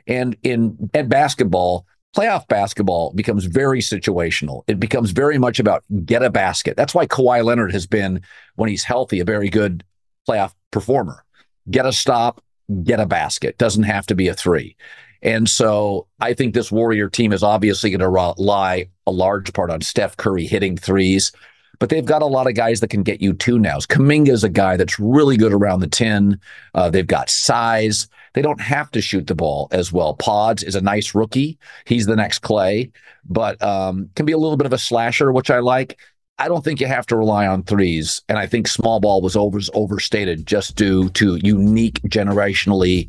And 0.06 0.36
in 0.42 0.90
at 0.94 1.08
basketball, 1.08 1.86
playoff 2.16 2.46
basketball 2.48 3.12
becomes 3.12 3.44
very 3.44 3.80
situational. 3.80 4.62
It 4.66 4.78
becomes 4.80 5.10
very 5.10 5.38
much 5.38 5.58
about 5.58 5.84
get 6.04 6.22
a 6.22 6.30
basket. 6.30 6.76
That's 6.76 6.94
why 6.94 7.06
Kawhi 7.06 7.44
Leonard 7.44 7.72
has 7.72 7.86
been, 7.86 8.22
when 8.56 8.68
he's 8.70 8.84
healthy, 8.84 9.20
a 9.20 9.24
very 9.24 9.48
good 9.48 9.84
playoff 10.28 10.54
performer. 10.70 11.24
Get 11.70 11.86
a 11.86 11.92
stop, 11.92 12.42
get 12.82 13.00
a 13.00 13.06
basket. 13.06 13.58
Doesn't 13.58 13.84
have 13.84 14.06
to 14.06 14.14
be 14.14 14.28
a 14.28 14.34
three. 14.34 14.76
And 15.24 15.48
so 15.48 16.06
I 16.20 16.34
think 16.34 16.54
this 16.54 16.70
Warrior 16.70 17.08
team 17.08 17.32
is 17.32 17.42
obviously 17.42 17.90
going 17.90 18.00
to 18.00 18.08
rely 18.08 18.88
a 19.06 19.10
large 19.10 19.52
part 19.54 19.70
on 19.70 19.80
Steph 19.80 20.16
Curry 20.18 20.46
hitting 20.46 20.76
threes, 20.76 21.32
but 21.78 21.88
they've 21.88 22.04
got 22.04 22.22
a 22.22 22.26
lot 22.26 22.46
of 22.46 22.54
guys 22.54 22.80
that 22.80 22.90
can 22.90 23.02
get 23.02 23.22
you 23.22 23.32
two 23.32 23.58
nows. 23.58 23.86
Kuminga 23.86 24.28
is 24.28 24.44
a 24.44 24.50
guy 24.50 24.76
that's 24.76 25.00
really 25.00 25.38
good 25.38 25.52
around 25.52 25.80
the 25.80 25.86
10. 25.86 26.38
Uh, 26.74 26.90
they've 26.90 27.06
got 27.06 27.30
size. 27.30 28.06
They 28.34 28.42
don't 28.42 28.60
have 28.60 28.90
to 28.92 29.00
shoot 29.00 29.26
the 29.26 29.34
ball 29.34 29.68
as 29.70 29.92
well. 29.92 30.14
Pods 30.14 30.62
is 30.62 30.74
a 30.74 30.80
nice 30.80 31.14
rookie. 31.14 31.58
He's 31.86 32.06
the 32.06 32.16
next 32.16 32.42
Klay, 32.42 32.92
but 33.24 33.60
um, 33.62 34.10
can 34.16 34.26
be 34.26 34.32
a 34.32 34.38
little 34.38 34.58
bit 34.58 34.66
of 34.66 34.72
a 34.74 34.78
slasher, 34.78 35.32
which 35.32 35.50
I 35.50 35.60
like. 35.60 35.98
I 36.38 36.48
don't 36.48 36.64
think 36.64 36.80
you 36.80 36.86
have 36.86 37.06
to 37.06 37.16
rely 37.16 37.46
on 37.46 37.62
threes. 37.62 38.20
And 38.28 38.38
I 38.38 38.46
think 38.46 38.66
small 38.66 39.00
ball 39.00 39.22
was 39.22 39.36
over, 39.36 39.60
overstated 39.72 40.46
just 40.46 40.76
due 40.76 41.08
to 41.10 41.36
unique 41.36 42.00
generationally 42.02 43.08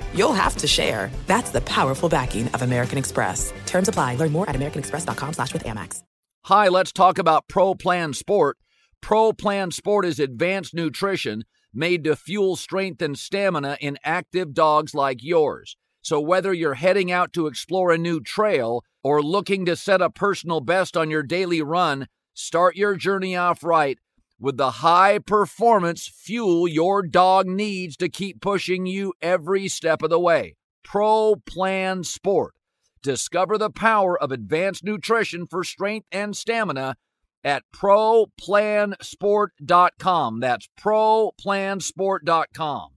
you'll 0.13 0.33
have 0.33 0.55
to 0.57 0.67
share. 0.67 1.11
That's 1.27 1.51
the 1.51 1.61
powerful 1.61 2.09
backing 2.09 2.47
of 2.49 2.61
American 2.61 2.97
Express. 2.97 3.53
Terms 3.65 3.87
apply. 3.87 4.15
Learn 4.15 4.31
more 4.31 4.49
at 4.49 4.55
americanexpress.com 4.55 5.33
slash 5.33 5.53
with 5.53 5.65
Amex. 5.65 6.03
Hi, 6.45 6.69
let's 6.69 6.91
talk 6.91 7.19
about 7.19 7.47
Pro 7.47 7.75
Plan 7.75 8.13
Sport. 8.13 8.57
Pro 8.99 9.31
Plan 9.31 9.69
Sport 9.69 10.05
is 10.05 10.19
advanced 10.19 10.73
nutrition 10.73 11.43
made 11.73 12.03
to 12.03 12.15
fuel 12.15 12.55
strength 12.55 13.01
and 13.01 13.17
stamina 13.17 13.77
in 13.79 13.97
active 14.03 14.53
dogs 14.53 14.93
like 14.93 15.23
yours. 15.23 15.77
So 16.01 16.19
whether 16.19 16.53
you're 16.53 16.73
heading 16.73 17.11
out 17.11 17.31
to 17.33 17.47
explore 17.47 17.91
a 17.91 17.97
new 17.97 18.19
trail 18.19 18.83
or 19.03 19.21
looking 19.21 19.65
to 19.65 19.75
set 19.75 20.01
a 20.01 20.09
personal 20.09 20.61
best 20.61 20.97
on 20.97 21.09
your 21.11 21.23
daily 21.23 21.61
run, 21.61 22.07
start 22.33 22.75
your 22.75 22.95
journey 22.95 23.35
off 23.35 23.63
right 23.63 23.99
with 24.41 24.57
the 24.57 24.71
high 24.71 25.19
performance 25.19 26.07
fuel 26.07 26.67
your 26.67 27.03
dog 27.03 27.45
needs 27.45 27.95
to 27.97 28.09
keep 28.09 28.41
pushing 28.41 28.87
you 28.87 29.13
every 29.21 29.67
step 29.67 30.01
of 30.01 30.09
the 30.09 30.19
way. 30.19 30.55
Pro 30.83 31.35
Plan 31.45 32.03
Sport. 32.03 32.55
Discover 33.03 33.59
the 33.59 33.69
power 33.69 34.21
of 34.21 34.31
advanced 34.31 34.83
nutrition 34.83 35.47
for 35.47 35.63
strength 35.63 36.07
and 36.11 36.35
stamina 36.35 36.95
at 37.43 37.63
ProPlansport.com. 37.73 40.39
That's 40.39 40.69
ProPlansport.com. 40.79 42.89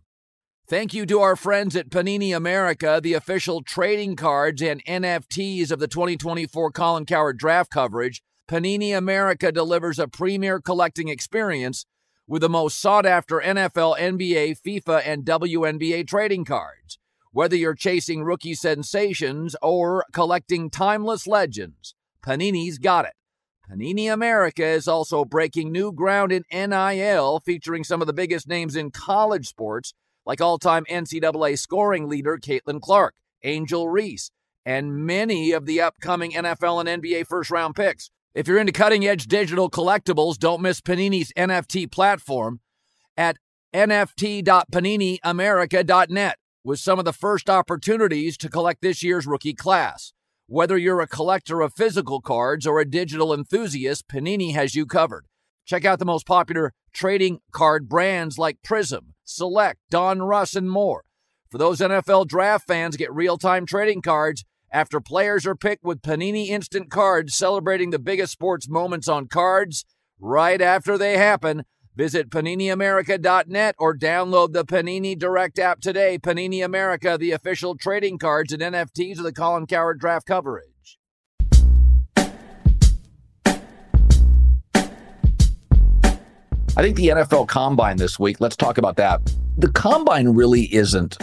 Thank 0.67 0.95
you 0.95 1.05
to 1.05 1.21
our 1.21 1.37
friends 1.37 1.77
at 1.77 1.91
Panini 1.91 2.35
America, 2.35 2.99
the 3.03 3.13
official 3.13 3.63
trading 3.63 4.17
cards 4.17 4.63
and 4.63 4.83
NFTs 4.87 5.71
of 5.71 5.79
the 5.79 5.89
2024 5.89 6.71
Colin 6.71 7.05
Cowherd 7.05 7.39
draft 7.39 7.71
coverage. 7.71 8.23
Panini 8.47 8.97
America 8.97 9.51
delivers 9.51 9.99
a 9.99 10.07
premier 10.07 10.61
collecting 10.61 11.09
experience 11.09 11.87
with 12.27 12.43
the 12.43 12.49
most 12.49 12.79
sought 12.79 13.07
after 13.07 13.41
NFL, 13.41 13.99
NBA, 13.99 14.59
FIFA, 14.61 15.03
and 15.05 15.25
WNBA 15.25 16.07
trading 16.07 16.45
cards. 16.45 16.99
Whether 17.33 17.57
you're 17.57 17.75
chasing 17.75 18.23
rookie 18.23 18.55
sensations 18.55 19.57
or 19.63 20.05
collecting 20.13 20.69
timeless 20.69 21.27
legends, 21.27 21.95
Panini's 22.25 22.79
got 22.79 23.07
it. 23.07 23.15
Panini 23.69 24.13
America 24.13 24.65
is 24.65 24.87
also 24.87 25.25
breaking 25.25 25.73
new 25.73 25.91
ground 25.91 26.31
in 26.31 26.45
NIL, 26.53 27.41
featuring 27.41 27.83
some 27.83 28.03
of 28.03 28.07
the 28.07 28.13
biggest 28.13 28.47
names 28.47 28.77
in 28.77 28.91
college 28.91 29.49
sports, 29.49 29.95
like 30.27 30.43
all 30.43 30.59
time 30.59 30.85
NCAA 30.91 31.59
scoring 31.59 32.09
leader 32.09 32.37
Caitlin 32.37 32.81
Clark, 32.83 33.15
Angel 33.43 33.89
Reese, 33.89 34.31
and 34.67 35.07
many 35.07 35.53
of 35.53 35.65
the 35.65 35.81
upcoming 35.81 36.33
NFL 36.33 36.87
and 36.87 37.03
NBA 37.03 37.27
first 37.27 37.51
round 37.51 37.75
picks. 37.75 38.11
If 38.35 38.49
you're 38.49 38.59
into 38.59 38.73
cutting 38.73 39.07
edge 39.07 39.29
digital 39.29 39.71
collectibles, 39.71 40.38
don't 40.38 40.61
miss 40.61 40.81
Panini's 40.81 41.33
NFT 41.37 41.93
platform 41.93 42.59
at 43.17 43.37
nft.paniniamerica.net 43.73 46.38
with 46.64 46.81
some 46.81 46.99
of 46.99 47.05
the 47.05 47.12
first 47.12 47.49
opportunities 47.49 48.37
to 48.38 48.49
collect 48.49 48.83
this 48.83 49.05
year's 49.05 49.29
rookie 49.29 49.55
class. 49.55 50.12
Whether 50.49 50.76
you're 50.76 51.00
a 51.00 51.07
collector 51.07 51.61
of 51.61 51.75
physical 51.75 52.21
cards 52.21 52.67
or 52.67 52.81
a 52.81 52.85
digital 52.85 53.33
enthusiast, 53.33 54.09
Panini 54.09 54.53
has 54.53 54.75
you 54.75 54.85
covered. 54.85 55.26
Check 55.64 55.85
out 55.85 56.00
the 56.00 56.05
most 56.05 56.26
popular 56.26 56.73
trading 56.93 57.38
card 57.53 57.88
brands 57.88 58.37
like 58.37 58.64
Prism, 58.64 59.14
Select, 59.23 59.79
Donruss, 59.93 60.57
and 60.57 60.69
more. 60.69 61.05
For 61.53 61.59
those 61.59 61.79
NFL 61.79 62.26
draft 62.26 62.67
fans, 62.67 62.97
get 62.97 63.14
real 63.14 63.38
time 63.38 63.64
trading 63.64 64.03
cards 64.03 64.45
after 64.75 65.00
players 65.00 65.47
are 65.47 65.54
picked 65.54 65.85
with 65.85 66.02
Panini 66.02 66.49
Instant 66.49 66.90
Cards 66.90 67.37
celebrating 67.37 67.90
the 67.90 67.99
biggest 68.00 68.33
sports 68.33 68.69
moments 68.69 69.07
on 69.07 69.28
cards 69.28 69.85
right 70.19 70.61
after 70.61 70.99
they 70.99 71.16
happen. 71.16 71.64
Visit 71.95 72.28
PaniniAmerica.net 72.28 73.76
or 73.78 73.97
download 73.97 74.52
the 74.52 74.64
Panini 74.64 75.16
Direct 75.16 75.61
app 75.61 75.81
today. 75.81 76.19
Panini 76.19 76.64
America, 76.64 77.16
the 77.16 77.31
official 77.31 77.76
trading 77.76 78.19
cards 78.19 78.52
and 78.52 78.61
NFTs 78.61 79.19
of 79.19 79.25
the 79.25 79.33
Colin 79.33 79.69
Cowherd 79.69 80.00
draft 80.00 80.26
coverage. 80.26 80.99
I 86.76 86.83
think 86.83 86.97
the 86.97 87.11
NFL 87.11 87.47
Combine 87.47 87.99
this 87.99 88.19
week, 88.19 88.40
let's 88.40 88.57
talk 88.57 88.76
about 88.78 88.97
that. 88.97 89.21
The 89.57 89.71
Combine 89.71 90.31
really 90.31 90.62
isn't 90.75 91.16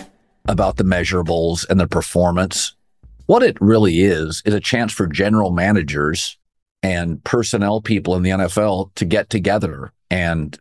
about 0.47 0.77
the 0.77 0.85
measurables 0.85 1.69
and 1.69 1.81
the 1.81 1.87
performance. 1.89 2.75
What 3.25 3.43
it 3.43 3.59
really 3.61 4.01
is, 4.01 4.41
is 4.45 4.53
a 4.53 4.59
chance 4.59 4.91
for 4.91 5.07
general 5.07 5.51
managers 5.51 6.37
and 6.83 7.23
personnel 7.23 7.81
people 7.81 8.15
in 8.15 8.23
the 8.23 8.31
NFL 8.31 8.93
to 8.95 9.05
get 9.05 9.29
together 9.29 9.93
and 10.09 10.57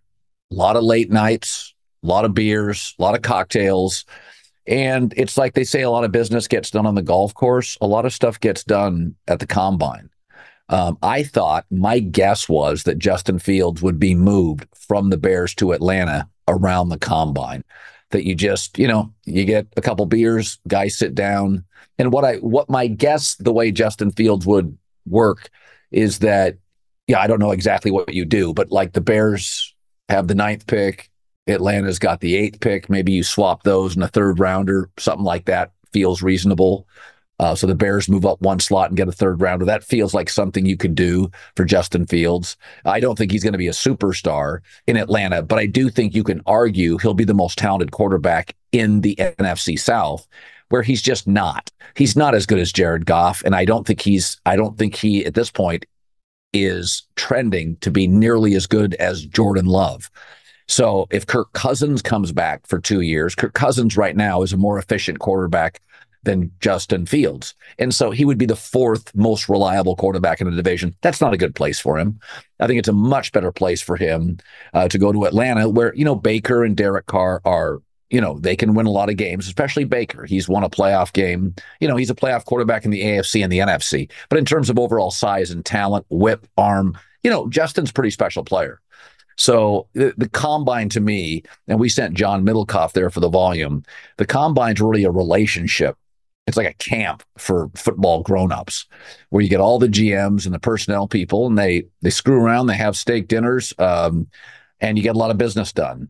a 0.50 0.54
lot 0.54 0.76
of 0.76 0.82
late 0.82 1.10
nights, 1.10 1.74
a 2.02 2.06
lot 2.06 2.24
of 2.24 2.34
beers, 2.34 2.94
a 2.98 3.02
lot 3.02 3.14
of 3.14 3.22
cocktails. 3.22 4.04
And 4.66 5.14
it's 5.16 5.38
like 5.38 5.54
they 5.54 5.64
say 5.64 5.82
a 5.82 5.90
lot 5.90 6.04
of 6.04 6.12
business 6.12 6.46
gets 6.46 6.70
done 6.70 6.86
on 6.86 6.94
the 6.94 7.02
golf 7.02 7.34
course. 7.34 7.78
A 7.80 7.86
lot 7.86 8.04
of 8.04 8.12
stuff 8.12 8.38
gets 8.40 8.62
done 8.64 9.14
at 9.26 9.40
the 9.40 9.46
combine. 9.46 10.10
Um, 10.68 10.98
I 11.02 11.24
thought 11.24 11.66
my 11.70 11.98
guess 11.98 12.48
was 12.48 12.84
that 12.84 12.98
Justin 12.98 13.40
Fields 13.40 13.82
would 13.82 13.98
be 13.98 14.14
moved 14.14 14.66
from 14.74 15.10
the 15.10 15.16
Bears 15.16 15.54
to 15.56 15.72
Atlanta 15.72 16.28
around 16.46 16.90
the 16.90 16.98
combine. 16.98 17.64
That 18.10 18.26
you 18.26 18.34
just, 18.34 18.78
you 18.78 18.88
know, 18.88 19.12
you 19.24 19.44
get 19.44 19.66
a 19.76 19.80
couple 19.80 20.06
beers, 20.06 20.58
guys 20.68 20.98
sit 20.98 21.14
down. 21.14 21.64
And 21.98 22.12
what 22.12 22.24
I 22.24 22.36
what 22.36 22.70
my 22.70 22.86
guess 22.86 23.34
the 23.36 23.52
way 23.52 23.70
Justin 23.70 24.10
Fields 24.10 24.46
would 24.46 24.76
work 25.06 25.50
is 25.90 26.20
that 26.20 26.56
yeah, 27.06 27.20
I 27.20 27.26
don't 27.26 27.40
know 27.40 27.50
exactly 27.50 27.90
what 27.90 28.14
you 28.14 28.24
do, 28.24 28.54
but 28.54 28.70
like 28.70 28.92
the 28.92 29.00
Bears 29.00 29.74
have 30.08 30.28
the 30.28 30.34
ninth 30.34 30.66
pick, 30.66 31.10
Atlanta's 31.48 31.98
got 31.98 32.20
the 32.20 32.36
eighth 32.36 32.60
pick. 32.60 32.88
Maybe 32.88 33.12
you 33.12 33.24
swap 33.24 33.64
those 33.64 33.96
in 33.96 34.02
a 34.02 34.08
third 34.08 34.38
rounder, 34.38 34.90
something 34.96 35.24
like 35.24 35.46
that 35.46 35.72
feels 35.92 36.22
reasonable. 36.22 36.86
Uh, 37.40 37.54
so 37.54 37.66
the 37.66 37.74
Bears 37.74 38.06
move 38.06 38.26
up 38.26 38.38
one 38.42 38.60
slot 38.60 38.90
and 38.90 38.98
get 38.98 39.08
a 39.08 39.12
third 39.12 39.40
rounder. 39.40 39.64
That 39.64 39.82
feels 39.82 40.12
like 40.12 40.28
something 40.28 40.66
you 40.66 40.76
could 40.76 40.94
do 40.94 41.30
for 41.56 41.64
Justin 41.64 42.06
Fields. 42.06 42.58
I 42.84 43.00
don't 43.00 43.16
think 43.16 43.32
he's 43.32 43.42
going 43.42 43.54
to 43.54 43.58
be 43.58 43.68
a 43.68 43.72
superstar 43.72 44.58
in 44.86 44.98
Atlanta, 44.98 45.42
but 45.42 45.58
I 45.58 45.64
do 45.64 45.88
think 45.88 46.14
you 46.14 46.22
can 46.22 46.42
argue 46.44 46.98
he'll 46.98 47.14
be 47.14 47.24
the 47.24 47.32
most 47.32 47.56
talented 47.56 47.92
quarterback 47.92 48.54
in 48.72 49.00
the 49.00 49.16
NFC 49.16 49.78
South, 49.78 50.28
where 50.68 50.82
he's 50.82 51.00
just 51.00 51.26
not. 51.26 51.70
He's 51.96 52.14
not 52.14 52.34
as 52.34 52.44
good 52.44 52.58
as 52.58 52.72
Jared 52.72 53.06
Goff, 53.06 53.42
and 53.42 53.56
I 53.56 53.64
don't 53.64 53.86
think 53.86 54.02
he's. 54.02 54.38
I 54.44 54.54
don't 54.54 54.76
think 54.76 54.94
he 54.94 55.24
at 55.24 55.32
this 55.32 55.50
point 55.50 55.86
is 56.52 57.04
trending 57.16 57.76
to 57.76 57.90
be 57.90 58.06
nearly 58.06 58.54
as 58.54 58.66
good 58.66 58.92
as 58.96 59.24
Jordan 59.24 59.64
Love. 59.64 60.10
So 60.68 61.06
if 61.10 61.26
Kirk 61.26 61.54
Cousins 61.54 62.02
comes 62.02 62.32
back 62.32 62.66
for 62.66 62.78
two 62.78 63.00
years, 63.00 63.34
Kirk 63.34 63.54
Cousins 63.54 63.96
right 63.96 64.14
now 64.14 64.42
is 64.42 64.52
a 64.52 64.58
more 64.58 64.78
efficient 64.78 65.20
quarterback 65.20 65.80
than 66.22 66.52
Justin 66.60 67.06
Fields. 67.06 67.54
And 67.78 67.94
so 67.94 68.10
he 68.10 68.24
would 68.24 68.38
be 68.38 68.46
the 68.46 68.56
fourth 68.56 69.14
most 69.14 69.48
reliable 69.48 69.96
quarterback 69.96 70.40
in 70.40 70.50
the 70.50 70.56
division. 70.56 70.94
That's 71.00 71.20
not 71.20 71.32
a 71.32 71.38
good 71.38 71.54
place 71.54 71.80
for 71.80 71.98
him. 71.98 72.20
I 72.58 72.66
think 72.66 72.78
it's 72.78 72.88
a 72.88 72.92
much 72.92 73.32
better 73.32 73.52
place 73.52 73.80
for 73.80 73.96
him 73.96 74.38
uh, 74.74 74.88
to 74.88 74.98
go 74.98 75.12
to 75.12 75.24
Atlanta, 75.24 75.68
where, 75.68 75.94
you 75.94 76.04
know, 76.04 76.14
Baker 76.14 76.64
and 76.64 76.76
Derek 76.76 77.06
Carr 77.06 77.40
are, 77.44 77.80
you 78.10 78.20
know, 78.20 78.38
they 78.38 78.56
can 78.56 78.74
win 78.74 78.86
a 78.86 78.90
lot 78.90 79.08
of 79.08 79.16
games, 79.16 79.46
especially 79.46 79.84
Baker. 79.84 80.26
He's 80.26 80.48
won 80.48 80.64
a 80.64 80.70
playoff 80.70 81.12
game. 81.12 81.54
You 81.80 81.88
know, 81.88 81.96
he's 81.96 82.10
a 82.10 82.14
playoff 82.14 82.44
quarterback 82.44 82.84
in 82.84 82.90
the 82.90 83.02
AFC 83.02 83.42
and 83.42 83.52
the 83.52 83.60
NFC. 83.60 84.10
But 84.28 84.38
in 84.38 84.44
terms 84.44 84.68
of 84.68 84.78
overall 84.78 85.10
size 85.10 85.50
and 85.50 85.64
talent, 85.64 86.06
whip, 86.10 86.46
arm, 86.58 86.98
you 87.22 87.30
know, 87.30 87.48
Justin's 87.48 87.92
pretty 87.92 88.10
special 88.10 88.44
player. 88.44 88.80
So 89.36 89.88
the, 89.94 90.12
the, 90.18 90.28
combine 90.28 90.90
to 90.90 91.00
me, 91.00 91.44
and 91.66 91.80
we 91.80 91.88
sent 91.88 92.12
John 92.12 92.44
Middlekauff 92.44 92.92
there 92.92 93.08
for 93.08 93.20
the 93.20 93.30
volume. 93.30 93.84
The 94.18 94.26
combine's 94.26 94.82
really 94.82 95.04
a 95.04 95.10
relationship 95.10 95.96
it's 96.50 96.56
like 96.56 96.66
a 96.66 96.74
camp 96.74 97.22
for 97.38 97.70
football 97.76 98.22
grown-ups 98.24 98.86
where 99.28 99.40
you 99.40 99.48
get 99.48 99.60
all 99.60 99.78
the 99.78 99.86
GMs 99.86 100.46
and 100.46 100.52
the 100.52 100.58
personnel 100.58 101.06
people 101.06 101.46
and 101.46 101.56
they 101.56 101.84
they 102.02 102.10
screw 102.10 102.42
around, 102.42 102.66
they 102.66 102.74
have 102.74 102.96
steak 102.96 103.28
dinners, 103.28 103.72
um, 103.78 104.26
and 104.80 104.98
you 104.98 105.04
get 105.04 105.14
a 105.14 105.18
lot 105.18 105.30
of 105.30 105.38
business 105.38 105.72
done. 105.72 106.08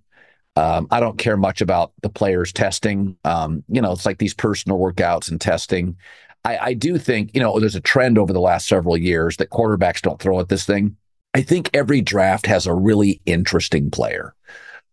Um, 0.57 0.87
I 0.91 0.99
don't 0.99 1.19
care 1.19 1.37
much 1.37 1.61
about 1.61 1.93
the 2.01 2.09
players 2.09 2.55
testing. 2.55 3.19
Um, 3.23 3.63
you 3.69 3.83
know, 3.83 3.93
it's 3.93 4.07
like 4.07 4.17
these 4.17 4.33
personal 4.33 4.79
workouts 4.79 5.31
and 5.31 5.39
testing. 5.39 5.97
I, 6.45 6.59
I 6.59 6.75
do 6.75 6.97
think, 6.97 7.33
you 7.35 7.41
know, 7.41 7.61
there's 7.61 7.77
a 7.77 7.81
trend 7.83 8.17
over 8.17 8.33
the 8.33 8.41
last 8.41 8.67
several 8.67 8.97
years 8.97 9.37
that 9.37 9.51
quarterbacks 9.51 10.01
don't 10.01 10.21
throw 10.21 10.41
at 10.41 10.49
this 10.49 10.65
thing. 10.65 10.97
I 11.35 11.43
think 11.43 11.69
every 11.75 12.01
draft 12.01 12.47
has 12.47 12.67
a 12.67 12.75
really 12.75 13.21
interesting 13.27 13.91
player. 13.91 14.35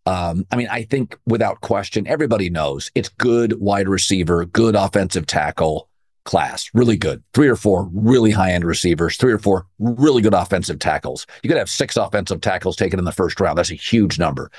Um, 0.08 0.46
I 0.50 0.56
mean, 0.56 0.68
I 0.70 0.84
think 0.84 1.18
without 1.26 1.60
question, 1.60 2.06
everybody 2.06 2.48
knows 2.48 2.90
it's 2.94 3.10
good 3.10 3.60
wide 3.60 3.88
receiver, 3.88 4.46
good 4.46 4.74
offensive 4.74 5.26
tackle 5.26 5.90
class, 6.24 6.70
really 6.72 6.96
good. 6.96 7.22
Three 7.34 7.48
or 7.48 7.56
four 7.56 7.90
really 7.92 8.30
high 8.30 8.52
end 8.52 8.64
receivers, 8.64 9.18
three 9.18 9.34
or 9.34 9.38
four 9.38 9.66
really 9.78 10.22
good 10.22 10.32
offensive 10.32 10.78
tackles. 10.78 11.26
You 11.42 11.48
could 11.48 11.58
have 11.58 11.68
six 11.68 11.98
offensive 11.98 12.40
tackles 12.40 12.74
taken 12.74 12.98
in 12.98 13.04
the 13.04 13.12
first 13.12 13.38
round. 13.38 13.58
That's 13.58 13.70
a 13.70 13.74
huge 13.74 14.18
number. 14.18 14.50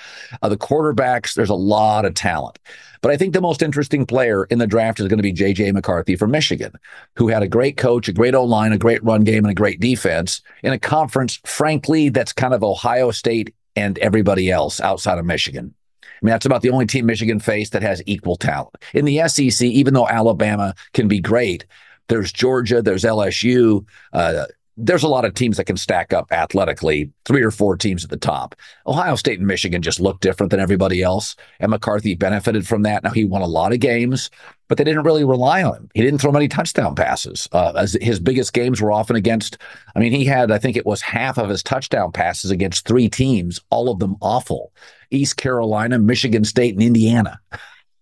Uh, 0.44 0.50
the 0.50 0.58
quarterbacks, 0.58 1.34
there's 1.34 1.50
a 1.50 1.56
lot 1.56 2.06
of 2.06 2.14
talent. 2.14 2.60
But 3.02 3.12
I 3.12 3.18
think 3.18 3.34
the 3.34 3.42
most 3.42 3.64
interesting 3.64 4.06
player 4.06 4.44
in 4.46 4.60
the 4.60 4.68
draft 4.68 5.00
is 5.00 5.08
going 5.08 5.18
to 5.18 5.24
be 5.24 5.32
J.J. 5.32 5.72
McCarthy 5.72 6.16
from 6.16 6.30
Michigan, 6.30 6.74
who 7.16 7.28
had 7.28 7.42
a 7.42 7.48
great 7.48 7.76
coach, 7.76 8.08
a 8.08 8.14
great 8.14 8.36
O 8.36 8.44
line, 8.44 8.72
a 8.72 8.78
great 8.78 9.04
run 9.04 9.24
game, 9.24 9.46
and 9.46 9.52
a 9.52 9.56
great 9.56 9.80
defense 9.80 10.42
in 10.62 10.74
a 10.74 10.80
conference, 10.80 11.40
frankly, 11.46 12.10
that's 12.10 12.34
kind 12.34 12.54
of 12.54 12.64
Ohio 12.64 13.10
State 13.10 13.56
and 13.76 13.98
everybody 14.00 14.52
else 14.52 14.80
outside 14.82 15.18
of 15.18 15.26
Michigan. 15.26 15.74
I 16.04 16.26
mean, 16.26 16.32
that's 16.32 16.46
about 16.46 16.62
the 16.62 16.72
only 16.72 16.86
team 16.86 17.06
Michigan 17.06 17.40
faced 17.40 17.72
that 17.72 17.82
has 17.82 18.04
equal 18.06 18.36
talent. 18.36 18.76
In 18.94 19.06
the 19.06 19.28
SEC, 19.28 19.66
even 19.66 19.94
though 19.94 20.08
Alabama 20.08 20.76
can 20.94 21.08
be 21.08 21.20
great, 21.20 21.66
there's 22.10 22.34
Georgia, 22.34 22.82
there's 22.82 23.04
LSU, 23.04 23.86
uh, 24.12 24.46
there's 24.82 25.04
a 25.04 25.10
lot 25.10 25.26
of 25.26 25.34
teams 25.34 25.58
that 25.58 25.66
can 25.66 25.78
stack 25.78 26.14
up 26.14 26.32
athletically, 26.32 27.12
three 27.26 27.44
or 27.44 27.52
four 27.52 27.76
teams 27.76 28.04
at 28.04 28.10
the 28.10 28.18
top. 28.18 28.56
Ohio 28.88 29.16
State 29.16 29.38
and 29.38 29.48
Michigan 29.48 29.82
just 29.82 30.00
look 30.00 30.22
different 30.22 30.52
than 30.52 30.60
everybody 30.60 31.04
else. 31.04 31.36
And 31.60 31.70
McCarthy 31.72 32.16
benefited 32.16 32.66
from 32.66 32.84
that. 32.84 33.04
Now, 33.04 33.12
he 33.12 33.26
won 33.26 33.42
a 33.42 33.48
lot 33.48 33.74
of 33.74 33.82
games, 33.82 34.30
but 34.70 34.78
they 34.78 34.86
didn't 34.86 35.04
really 35.04 35.26
rely 35.26 35.64
on 35.64 35.76
him. 35.76 35.90
He 35.94 36.02
didn't 36.02 36.22
throw 36.22 36.32
many 36.32 36.48
touchdown 36.48 36.96
passes. 36.96 37.50
Uh, 37.52 37.86
his 38.00 38.20
biggest 38.20 38.54
games 38.54 38.82
were 38.82 38.92
often 38.92 39.16
against, 39.16 39.58
I 39.96 40.00
mean, 40.00 40.14
he 40.14 40.24
had, 40.24 40.50
I 40.50 40.58
think 40.58 40.78
it 40.78 40.86
was 40.86 41.02
half 41.02 41.38
of 41.38 41.50
his 41.50 41.62
touchdown 41.62 42.12
passes 42.14 42.50
against 42.50 42.88
three 42.88 43.10
teams, 43.10 43.60
all 43.70 43.90
of 43.90 44.00
them 44.00 44.16
awful 44.22 44.72
East 45.12 45.38
Carolina, 45.38 46.00
Michigan 46.00 46.46
State, 46.46 46.76
and 46.76 46.84
Indiana. 46.84 47.40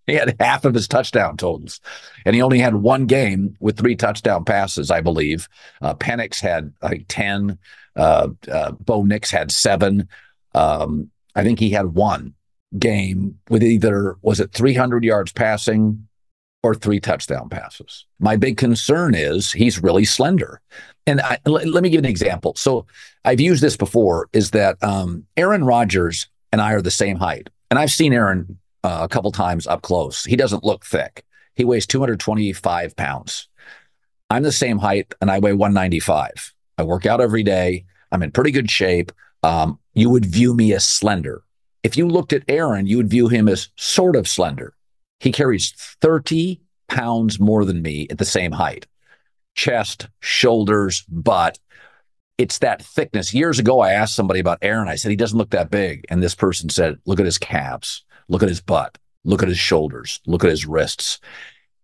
He 0.08 0.16
had 0.16 0.36
half 0.40 0.64
of 0.64 0.74
his 0.74 0.88
touchdown 0.88 1.36
totals, 1.36 1.80
and 2.24 2.34
he 2.34 2.42
only 2.42 2.58
had 2.58 2.76
one 2.76 3.06
game 3.06 3.56
with 3.60 3.78
three 3.78 3.94
touchdown 3.94 4.44
passes, 4.44 4.90
I 4.90 5.00
believe. 5.00 5.48
Uh, 5.80 5.94
Penix 5.94 6.40
had 6.40 6.72
like 6.82 7.04
ten. 7.08 7.58
Uh, 7.94 8.28
uh, 8.50 8.72
Bo 8.72 9.02
Nix 9.02 9.30
had 9.30 9.50
seven. 9.52 10.08
Um, 10.54 11.10
I 11.34 11.44
think 11.44 11.60
he 11.60 11.70
had 11.70 11.86
one 11.86 12.34
game 12.78 13.38
with 13.48 13.62
either 13.62 14.16
was 14.22 14.40
it 14.40 14.52
300 14.52 15.04
yards 15.04 15.32
passing 15.32 16.08
or 16.62 16.74
three 16.74 17.00
touchdown 17.00 17.48
passes. 17.48 18.06
My 18.18 18.36
big 18.36 18.56
concern 18.56 19.14
is 19.14 19.52
he's 19.52 19.82
really 19.82 20.04
slender. 20.04 20.60
And 21.06 21.20
I, 21.20 21.38
l- 21.46 21.52
let 21.52 21.82
me 21.82 21.90
give 21.90 22.00
an 22.00 22.04
example. 22.04 22.54
So 22.56 22.86
I've 23.24 23.40
used 23.40 23.62
this 23.62 23.76
before 23.76 24.28
is 24.32 24.50
that 24.50 24.82
um, 24.82 25.24
Aaron 25.36 25.64
Rodgers 25.64 26.28
and 26.52 26.60
I 26.60 26.72
are 26.72 26.82
the 26.82 26.90
same 26.90 27.16
height. 27.16 27.48
And 27.70 27.78
I've 27.78 27.90
seen 27.90 28.12
Aaron 28.12 28.58
uh, 28.88 29.04
a 29.04 29.08
couple 29.08 29.30
times 29.30 29.66
up 29.66 29.82
close. 29.82 30.24
He 30.24 30.36
doesn't 30.36 30.64
look 30.64 30.84
thick. 30.84 31.24
He 31.54 31.64
weighs 31.64 31.86
225 31.86 32.96
pounds. 32.96 33.48
I'm 34.30 34.42
the 34.42 34.52
same 34.52 34.78
height 34.78 35.14
and 35.20 35.30
I 35.30 35.38
weigh 35.38 35.52
195. 35.52 36.54
I 36.78 36.82
work 36.82 37.06
out 37.06 37.20
every 37.20 37.42
day. 37.42 37.84
I'm 38.12 38.22
in 38.22 38.30
pretty 38.30 38.50
good 38.50 38.70
shape. 38.70 39.12
Um, 39.42 39.78
you 39.94 40.10
would 40.10 40.26
view 40.26 40.54
me 40.54 40.72
as 40.72 40.86
slender. 40.86 41.42
If 41.82 41.96
you 41.96 42.08
looked 42.08 42.32
at 42.32 42.44
Aaron, 42.48 42.86
you 42.86 42.96
would 42.96 43.10
view 43.10 43.28
him 43.28 43.48
as 43.48 43.68
sort 43.76 44.16
of 44.16 44.28
slender. 44.28 44.74
He 45.20 45.32
carries 45.32 45.72
30 46.00 46.60
pounds 46.88 47.38
more 47.38 47.64
than 47.64 47.82
me 47.82 48.06
at 48.10 48.18
the 48.18 48.24
same 48.24 48.52
height 48.52 48.86
chest, 49.54 50.08
shoulders, 50.20 51.02
butt. 51.08 51.58
It's 52.38 52.60
that 52.60 52.80
thickness. 52.80 53.34
Years 53.34 53.58
ago, 53.58 53.80
I 53.80 53.90
asked 53.92 54.14
somebody 54.14 54.38
about 54.38 54.58
Aaron. 54.62 54.86
I 54.86 54.94
said, 54.94 55.10
he 55.10 55.16
doesn't 55.16 55.36
look 55.36 55.50
that 55.50 55.68
big. 55.68 56.06
And 56.08 56.22
this 56.22 56.36
person 56.36 56.68
said, 56.68 56.98
look 57.06 57.18
at 57.18 57.26
his 57.26 57.38
calves. 57.38 58.04
Look 58.28 58.42
at 58.42 58.48
his 58.48 58.60
butt. 58.60 58.98
Look 59.24 59.42
at 59.42 59.48
his 59.48 59.58
shoulders. 59.58 60.20
Look 60.26 60.44
at 60.44 60.50
his 60.50 60.66
wrists. 60.66 61.20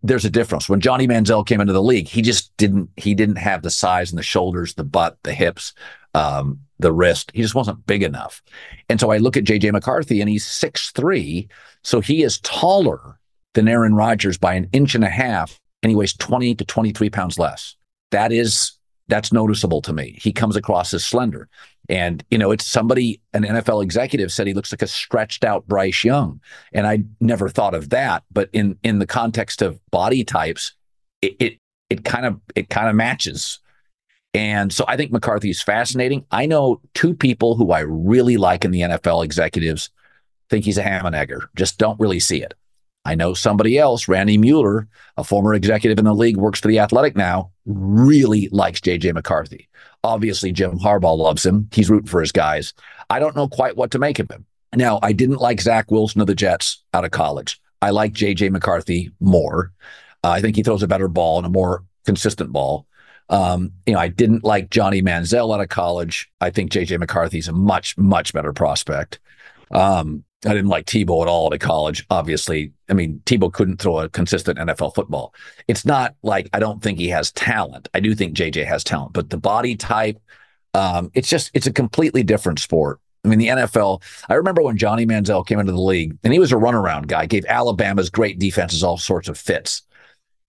There's 0.02 0.24
a 0.24 0.30
difference. 0.30 0.68
When 0.68 0.80
Johnny 0.80 1.06
Manziel 1.06 1.46
came 1.46 1.60
into 1.60 1.72
the 1.72 1.82
league, 1.82 2.08
he 2.08 2.22
just 2.22 2.54
didn't 2.56 2.90
he 2.96 3.14
didn't 3.14 3.36
have 3.36 3.62
the 3.62 3.70
size 3.70 4.10
and 4.10 4.18
the 4.18 4.22
shoulders, 4.22 4.74
the 4.74 4.84
butt, 4.84 5.18
the 5.22 5.32
hips, 5.32 5.72
um, 6.14 6.60
the 6.78 6.92
wrist. 6.92 7.30
He 7.34 7.42
just 7.42 7.54
wasn't 7.54 7.86
big 7.86 8.02
enough. 8.02 8.42
And 8.88 9.00
so 9.00 9.10
I 9.10 9.18
look 9.18 9.36
at 9.36 9.44
JJ 9.44 9.72
McCarthy 9.72 10.20
and 10.20 10.28
he's 10.28 10.44
six 10.44 10.90
three, 10.92 11.48
so 11.82 12.00
he 12.00 12.22
is 12.22 12.38
taller 12.40 13.18
than 13.54 13.68
Aaron 13.68 13.94
Rodgers 13.94 14.36
by 14.36 14.54
an 14.54 14.68
inch 14.72 14.94
and 14.94 15.04
a 15.04 15.08
half, 15.08 15.58
and 15.82 15.90
he 15.90 15.96
weighs 15.96 16.14
20 16.14 16.54
to 16.56 16.64
23 16.64 17.08
pounds 17.08 17.38
less. 17.38 17.76
That 18.10 18.32
is 18.32 18.72
that's 19.08 19.32
noticeable 19.32 19.82
to 19.82 19.92
me. 19.92 20.18
He 20.20 20.32
comes 20.32 20.56
across 20.56 20.94
as 20.94 21.04
slender. 21.04 21.48
And, 21.88 22.24
you 22.30 22.38
know, 22.38 22.50
it's 22.50 22.66
somebody, 22.66 23.20
an 23.34 23.42
NFL 23.42 23.82
executive 23.82 24.32
said 24.32 24.46
he 24.46 24.54
looks 24.54 24.72
like 24.72 24.82
a 24.82 24.86
stretched 24.86 25.44
out 25.44 25.66
Bryce 25.66 26.02
Young. 26.02 26.40
And 26.72 26.86
I 26.86 27.04
never 27.20 27.48
thought 27.48 27.74
of 27.74 27.90
that. 27.90 28.24
But 28.32 28.48
in 28.52 28.78
in 28.82 28.98
the 28.98 29.06
context 29.06 29.60
of 29.60 29.78
body 29.90 30.24
types, 30.24 30.74
it 31.20 31.58
it, 31.90 32.04
kind 32.04 32.26
of 32.26 32.40
it 32.54 32.70
kind 32.70 32.88
of 32.88 32.94
matches. 32.94 33.60
And 34.32 34.72
so 34.72 34.84
I 34.88 34.96
think 34.96 35.12
McCarthy 35.12 35.50
is 35.50 35.62
fascinating. 35.62 36.24
I 36.30 36.46
know 36.46 36.80
two 36.94 37.14
people 37.14 37.54
who 37.54 37.70
I 37.70 37.80
really 37.80 38.36
like 38.36 38.64
in 38.64 38.72
the 38.72 38.80
NFL 38.80 39.24
executives 39.24 39.90
think 40.50 40.64
he's 40.64 40.78
a 40.78 40.82
ham 40.82 41.06
and 41.06 41.14
egger, 41.14 41.48
just 41.54 41.78
don't 41.78 42.00
really 42.00 42.18
see 42.18 42.42
it. 42.42 42.54
I 43.04 43.14
know 43.14 43.34
somebody 43.34 43.78
else, 43.78 44.08
Randy 44.08 44.38
Mueller, 44.38 44.88
a 45.16 45.24
former 45.24 45.54
executive 45.54 45.98
in 45.98 46.06
the 46.06 46.14
league, 46.14 46.36
works 46.36 46.60
for 46.60 46.68
the 46.68 46.78
Athletic 46.78 47.16
now, 47.16 47.50
really 47.66 48.48
likes 48.50 48.80
JJ 48.80 49.12
McCarthy. 49.14 49.68
Obviously, 50.02 50.52
Jim 50.52 50.78
Harbaugh 50.78 51.16
loves 51.16 51.44
him. 51.44 51.68
He's 51.72 51.90
rooting 51.90 52.08
for 52.08 52.20
his 52.20 52.32
guys. 52.32 52.72
I 53.10 53.18
don't 53.18 53.36
know 53.36 53.48
quite 53.48 53.76
what 53.76 53.90
to 53.92 53.98
make 53.98 54.18
of 54.18 54.30
him. 54.30 54.46
Now, 54.74 54.98
I 55.02 55.12
didn't 55.12 55.40
like 55.40 55.60
Zach 55.60 55.90
Wilson 55.90 56.20
of 56.20 56.26
the 56.26 56.34
Jets 56.34 56.82
out 56.92 57.04
of 57.04 57.10
college. 57.10 57.60
I 57.80 57.90
like 57.90 58.12
JJ 58.12 58.50
McCarthy 58.50 59.10
more. 59.20 59.72
Uh, 60.22 60.30
I 60.30 60.40
think 60.40 60.56
he 60.56 60.62
throws 60.62 60.82
a 60.82 60.88
better 60.88 61.08
ball 61.08 61.38
and 61.38 61.46
a 61.46 61.50
more 61.50 61.84
consistent 62.06 62.52
ball. 62.52 62.86
Um, 63.28 63.72
you 63.86 63.94
know, 63.94 63.98
I 63.98 64.08
didn't 64.08 64.44
like 64.44 64.70
Johnny 64.70 65.02
Manziel 65.02 65.54
out 65.54 65.60
of 65.60 65.68
college. 65.68 66.30
I 66.40 66.50
think 66.50 66.70
JJ 66.70 66.98
McCarthy's 66.98 67.48
a 67.48 67.52
much, 67.52 67.96
much 67.96 68.32
better 68.32 68.52
prospect. 68.52 69.20
Um, 69.70 70.24
I 70.46 70.54
didn't 70.54 70.68
like 70.68 70.86
Tebow 70.86 71.22
at 71.22 71.28
all 71.28 71.52
at 71.52 71.60
college. 71.60 72.06
Obviously, 72.10 72.72
I 72.88 72.94
mean 72.94 73.22
Tebow 73.24 73.52
couldn't 73.52 73.80
throw 73.80 73.98
a 73.98 74.08
consistent 74.08 74.58
NFL 74.58 74.94
football. 74.94 75.34
It's 75.68 75.84
not 75.84 76.14
like 76.22 76.48
I 76.52 76.60
don't 76.60 76.82
think 76.82 76.98
he 76.98 77.08
has 77.08 77.32
talent. 77.32 77.88
I 77.94 78.00
do 78.00 78.14
think 78.14 78.36
JJ 78.36 78.66
has 78.66 78.84
talent, 78.84 79.12
but 79.12 79.30
the 79.30 79.38
body 79.38 79.76
type, 79.76 80.20
um, 80.74 81.10
it's 81.14 81.28
just 81.28 81.50
it's 81.54 81.66
a 81.66 81.72
completely 81.72 82.22
different 82.22 82.58
sport. 82.58 83.00
I 83.24 83.28
mean, 83.28 83.38
the 83.38 83.48
NFL. 83.48 84.02
I 84.28 84.34
remember 84.34 84.62
when 84.62 84.76
Johnny 84.76 85.06
Manziel 85.06 85.46
came 85.46 85.58
into 85.58 85.72
the 85.72 85.80
league, 85.80 86.16
and 86.24 86.32
he 86.32 86.38
was 86.38 86.52
a 86.52 86.56
runaround 86.56 87.06
guy. 87.06 87.26
Gave 87.26 87.46
Alabama's 87.46 88.10
great 88.10 88.38
defenses 88.38 88.82
all 88.82 88.98
sorts 88.98 89.28
of 89.28 89.38
fits. 89.38 89.82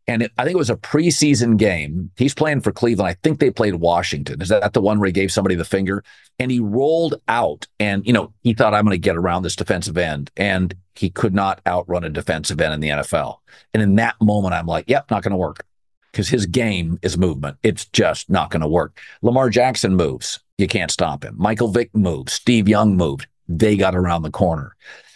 And 0.07 0.21
it, 0.21 0.31
I 0.37 0.43
think 0.43 0.53
it 0.53 0.59
was 0.59 0.69
a 0.69 0.75
preseason 0.75 1.57
game. 1.57 2.11
He's 2.15 2.35
playing 2.35 2.61
for 2.61 2.71
Cleveland. 2.71 3.07
I 3.09 3.17
think 3.23 3.39
they 3.39 3.49
played 3.49 3.75
Washington. 3.75 4.41
Is 4.41 4.49
that 4.49 4.73
the 4.73 4.81
one 4.81 4.99
where 4.99 5.07
he 5.07 5.11
gave 5.11 5.31
somebody 5.31 5.55
the 5.55 5.65
finger? 5.65 6.03
And 6.37 6.51
he 6.51 6.59
rolled 6.59 7.15
out, 7.27 7.67
and 7.79 8.05
you 8.05 8.13
know 8.13 8.33
he 8.43 8.53
thought 8.53 8.73
I'm 8.73 8.85
going 8.85 8.91
to 8.91 8.97
get 8.99 9.15
around 9.15 9.43
this 9.43 9.55
defensive 9.55 9.97
end, 9.97 10.31
and 10.37 10.75
he 10.93 11.09
could 11.09 11.33
not 11.33 11.61
outrun 11.65 12.03
a 12.03 12.09
defensive 12.09 12.61
end 12.61 12.73
in 12.73 12.79
the 12.81 12.89
NFL. 12.89 13.37
And 13.73 13.81
in 13.81 13.95
that 13.95 14.15
moment, 14.21 14.53
I'm 14.53 14.67
like, 14.67 14.85
"Yep, 14.87 15.09
not 15.09 15.23
going 15.23 15.31
to 15.31 15.37
work," 15.37 15.65
because 16.11 16.29
his 16.29 16.45
game 16.45 16.99
is 17.01 17.17
movement. 17.17 17.57
It's 17.63 17.85
just 17.85 18.29
not 18.29 18.51
going 18.51 18.61
to 18.61 18.67
work. 18.67 18.99
Lamar 19.21 19.49
Jackson 19.49 19.95
moves. 19.95 20.39
You 20.57 20.67
can't 20.67 20.91
stop 20.91 21.23
him. 21.23 21.35
Michael 21.37 21.69
Vick 21.69 21.95
moves. 21.95 22.33
Steve 22.33 22.69
Young 22.69 22.95
moved. 22.95 23.27
They 23.47 23.75
got 23.75 23.95
around 23.95 24.21
the 24.21 24.31
corner. 24.31 24.75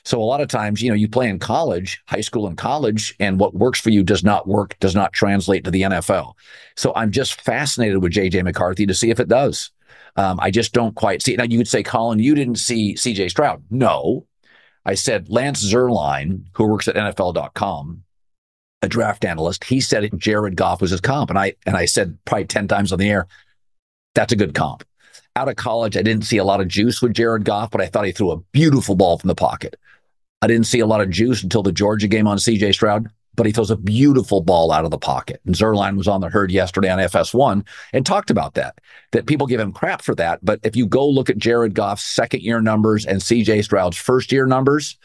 So 0.10 0.20
a 0.20 0.26
lot 0.26 0.42
of 0.42 0.48
times, 0.48 0.82
you 0.82 0.90
know, 0.90 0.96
you 0.96 1.08
play 1.08 1.30
in 1.30 1.38
college, 1.38 2.02
high 2.08 2.22
school 2.22 2.48
and 2.48 2.58
college, 2.58 3.14
and 3.20 3.40
what 3.40 3.54
works 3.54 3.80
for 3.80 3.92
you 3.92 4.02
does 4.02 4.24
not 4.24 4.48
work, 4.48 4.76
does 4.80 4.96
not 4.96 5.14
translate 5.14 5.64
to 5.66 5.70
the 5.70 5.84
NFL. 5.84 6.34
So 6.76 6.92
I'm 6.96 7.12
just 7.12 7.40
fascinated 7.42 8.02
with 8.02 8.14
JJ 8.14 8.44
McCarthy 8.44 8.88
to 8.88 8.96
see 8.96 9.12
if 9.12 9.20
it 9.20 9.28
does. 9.28 9.70
Um, 10.16 10.40
I 10.42 10.50
just 10.50 10.74
don't 10.74 10.96
quite 10.96 11.22
see 11.22 11.36
it. 11.36 11.38
Now 11.38 11.44
you 11.44 11.60
could 11.60 11.68
say, 11.68 11.84
Colin, 11.84 12.18
you 12.18 12.34
didn't 12.34 12.56
see 12.56 12.96
CJ 12.96 13.30
Stroud. 13.30 13.64
No. 13.70 14.26
I 14.84 14.96
said 14.96 15.30
Lance 15.30 15.64
Zierlein, 15.64 16.46
who 16.54 16.66
works 16.66 16.88
at 16.88 16.96
NFL.com, 16.96 18.02
a 18.82 18.88
draft 18.88 19.24
analyst, 19.24 19.64
he 19.64 19.80
said 19.80 20.10
Jared 20.18 20.56
Goff 20.56 20.82
was 20.82 20.90
his 20.90 21.02
comp. 21.02 21.30
And 21.30 21.38
I 21.38 21.54
and 21.68 21.78
I 21.78 21.86
said 21.86 22.18
probably 22.26 22.46
10 22.46 22.68
times 22.68 22.92
on 22.92 22.98
the 22.98 23.12
air, 23.12 23.28
that's 24.16 24.34
a 24.34 24.36
good 24.36 24.56
comp. 24.56 24.84
Out 25.36 25.50
of 25.50 25.56
college, 25.56 25.96
I 25.96 26.02
didn't 26.02 26.26
see 26.26 26.38
a 26.38 26.44
lot 26.44 26.62
of 26.62 26.68
juice 26.68 27.00
with 27.00 27.14
Jared 27.14 27.46
Goff, 27.46 27.70
but 27.70 27.82
I 27.82 27.86
thought 27.86 28.08
he 28.08 28.12
threw 28.12 28.32
a 28.32 28.40
beautiful 28.54 28.96
ball 28.96 29.20
from 29.20 29.28
the 29.28 29.36
pocket. 29.36 29.76
I 30.42 30.48
didn't 30.48 30.68
see 30.68 30.80
a 30.80 30.88
lot 30.88 31.02
of 31.02 31.10
juice 31.10 31.44
until 31.44 31.64
the 31.64 31.72
Georgia 31.72 32.08
game 32.08 32.28
on 32.28 32.38
CJ 32.38 32.74
Stroud, 32.74 33.08
but 33.36 33.46
he 33.46 33.52
throws 33.52 33.72
a 33.72 33.76
beautiful 33.76 34.42
ball 34.42 34.72
out 34.72 34.86
of 34.86 34.92
the 34.92 34.98
pocket. 34.98 35.42
And 35.46 35.56
Zierlein 35.56 35.98
was 35.98 36.08
on 36.08 36.22
the 36.22 36.30
herd 36.30 36.52
yesterday 36.52 36.90
on 36.90 37.00
FS1 37.00 37.66
and 37.94 38.06
talked 38.06 38.30
about 38.30 38.54
that, 38.54 38.80
that 39.12 39.26
people 39.26 39.48
give 39.48 39.60
him 39.60 39.74
crap 39.74 40.02
for 40.02 40.16
that. 40.16 40.44
But 40.44 40.60
if 40.64 40.76
you 40.76 40.86
go 40.86 41.08
look 41.08 41.30
at 41.30 41.38
Jared 41.38 41.74
Goff's 41.74 42.04
second 42.04 42.42
year 42.42 42.62
numbers 42.62 43.06
and 43.06 43.20
CJ 43.20 43.64
Stroud's 43.64 43.98
first 43.98 44.32
year 44.32 44.46
numbers, 44.46 44.98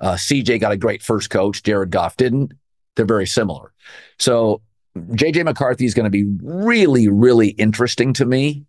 uh, 0.00 0.14
CJ 0.14 0.60
got 0.60 0.72
a 0.72 0.76
great 0.76 1.02
first 1.02 1.30
coach. 1.30 1.62
Jared 1.62 1.90
Goff 1.90 2.16
didn't. 2.16 2.52
They're 2.94 3.06
very 3.06 3.26
similar. 3.26 3.72
So 4.18 4.62
JJ 4.96 5.44
McCarthy 5.44 5.84
is 5.84 5.94
going 5.94 6.04
to 6.04 6.10
be 6.10 6.24
really, 6.42 7.08
really 7.08 7.48
interesting 7.48 8.12
to 8.14 8.24
me. 8.24 8.64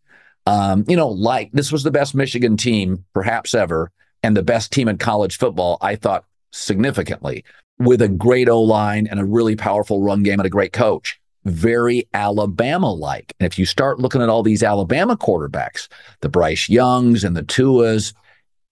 Um, 0.45 0.85
you 0.87 0.95
know, 0.95 1.09
like 1.09 1.51
this 1.51 1.71
was 1.71 1.83
the 1.83 1.91
best 1.91 2.15
Michigan 2.15 2.55
team 2.55 3.05
perhaps 3.13 3.53
ever 3.53 3.91
and 4.27 4.35
the 4.35 4.43
best 4.43 4.73
team 4.73 4.89
in 4.89 4.97
college 4.97 5.37
football, 5.37 5.77
I 5.79 5.95
thought 5.95 6.25
significantly, 6.51 7.45
with 7.79 8.01
a 8.01 8.09
great 8.09 8.49
O 8.49 8.61
line 8.61 9.07
and 9.07 9.21
a 9.21 9.25
really 9.25 9.55
powerful 9.55 10.01
run 10.01 10.21
game 10.21 10.41
and 10.41 10.45
a 10.45 10.49
great 10.49 10.73
coach. 10.73 11.17
Very 11.45 12.05
Alabama 12.13 12.91
like. 12.91 13.33
And 13.39 13.47
if 13.47 13.57
you 13.57 13.65
start 13.65 13.99
looking 13.99 14.21
at 14.21 14.27
all 14.27 14.43
these 14.43 14.63
Alabama 14.63 15.15
quarterbacks, 15.15 15.87
the 16.19 16.27
Bryce 16.27 16.67
Youngs 16.67 17.23
and 17.23 17.37
the 17.37 17.43
Tuas, 17.43 18.13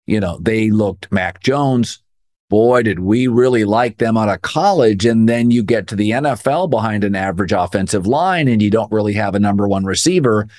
you 0.08 0.20
know, 0.20 0.38
they 0.42 0.72
looked 0.72 1.10
Mac 1.10 1.42
Jones. 1.42 2.04
Boy, 2.50 2.84
did 2.84 3.00
we 3.00 3.28
really 3.28 3.64
like 3.64 3.98
them 3.98 4.18
out 4.18 4.28
of 4.28 4.42
college. 4.42 5.06
And 5.06 5.30
then 5.30 5.52
you 5.52 5.64
get 5.64 5.88
to 5.88 5.96
the 5.96 6.12
NFL 6.12 6.70
behind 6.70 7.06
an 7.06 7.16
average 7.16 7.54
offensive 7.54 8.06
line 8.06 8.50
and 8.50 8.62
you 8.62 8.70
don't 8.70 8.92
really 8.92 9.14
have 9.14 9.36
a 9.36 9.40
number 9.40 9.70
one 9.70 9.86
receiver. 9.86 10.50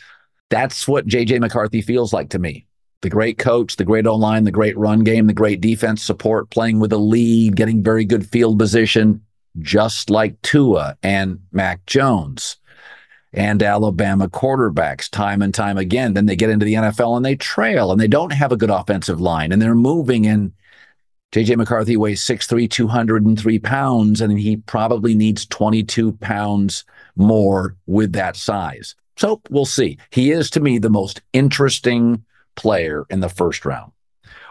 That's 0.49 0.89
what 0.89 1.07
JJ 1.07 1.39
McCarthy 1.41 1.83
feels 1.83 2.15
like 2.15 2.31
to 2.31 2.39
me 2.39 2.67
the 3.07 3.11
great 3.11 3.39
coach, 3.39 3.77
the 3.77 3.85
great 3.85 4.05
O 4.05 4.17
line, 4.17 4.43
the 4.43 4.51
great 4.51 4.77
run 4.77 5.05
game, 5.05 5.29
the 5.29 5.33
great 5.33 5.61
defense 5.61 6.03
support, 6.03 6.51
playing 6.51 6.81
with 6.81 6.93
a 6.93 6.99
lead, 6.99 7.55
getting 7.55 7.81
very 7.81 8.05
good 8.05 8.29
field 8.29 8.59
position, 8.59 9.23
just 9.61 10.11
like 10.11 10.43
Tua 10.43 10.97
and 11.05 11.39
Mac 11.53 11.87
Jones 11.87 12.57
and 13.33 13.63
Alabama 13.63 14.29
quarterbacks 14.29 15.09
time 15.09 15.41
and 15.41 15.55
time 15.55 15.79
again. 15.79 16.15
Then 16.15 16.27
they 16.27 16.35
get 16.35 16.51
into 16.51 16.67
the 16.67 16.75
NFL 16.75 17.17
and 17.17 17.25
they 17.25 17.37
trail 17.37 17.93
and 17.93 18.01
they 18.01 18.09
don't 18.09 18.33
have 18.33 18.51
a 18.51 18.57
good 18.57 18.71
offensive 18.71 19.21
line 19.21 19.53
and 19.53 19.63
they're 19.63 19.77
moving. 19.77 20.27
And 20.27 20.53
JJ 21.31 21.57
McCarthy 21.57 21.97
weighs 21.97 22.25
6'3, 22.25 22.69
203 22.69 23.59
pounds, 23.61 24.21
and 24.21 24.37
he 24.37 24.57
probably 24.57 25.15
needs 25.15 25.47
22 25.47 26.11
pounds 26.15 26.85
more 27.15 27.77
with 27.87 28.15
that 28.15 28.35
size. 28.35 28.97
So 29.17 29.41
we'll 29.49 29.65
see. 29.65 29.97
He 30.11 30.33
is 30.33 30.51
to 30.51 30.61
me 30.61 30.79
the 30.79 30.91
most 30.91 31.23
interesting 31.33 32.25
player 32.57 33.07
in 33.11 33.21
the 33.21 33.29
first 33.29 33.65
round. 33.65 33.93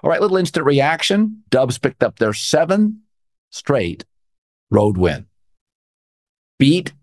All 0.04 0.10
right, 0.10 0.22
little 0.22 0.38
instant 0.38 0.66
reaction. 0.66 1.44
Dubs 1.50 1.78
picked 1.78 2.04
up 2.04 2.20
their 2.20 2.34
seven 2.34 3.02
straight 3.52 4.06
road 4.70 4.98
win. 4.98 5.26
Beat 6.60 6.94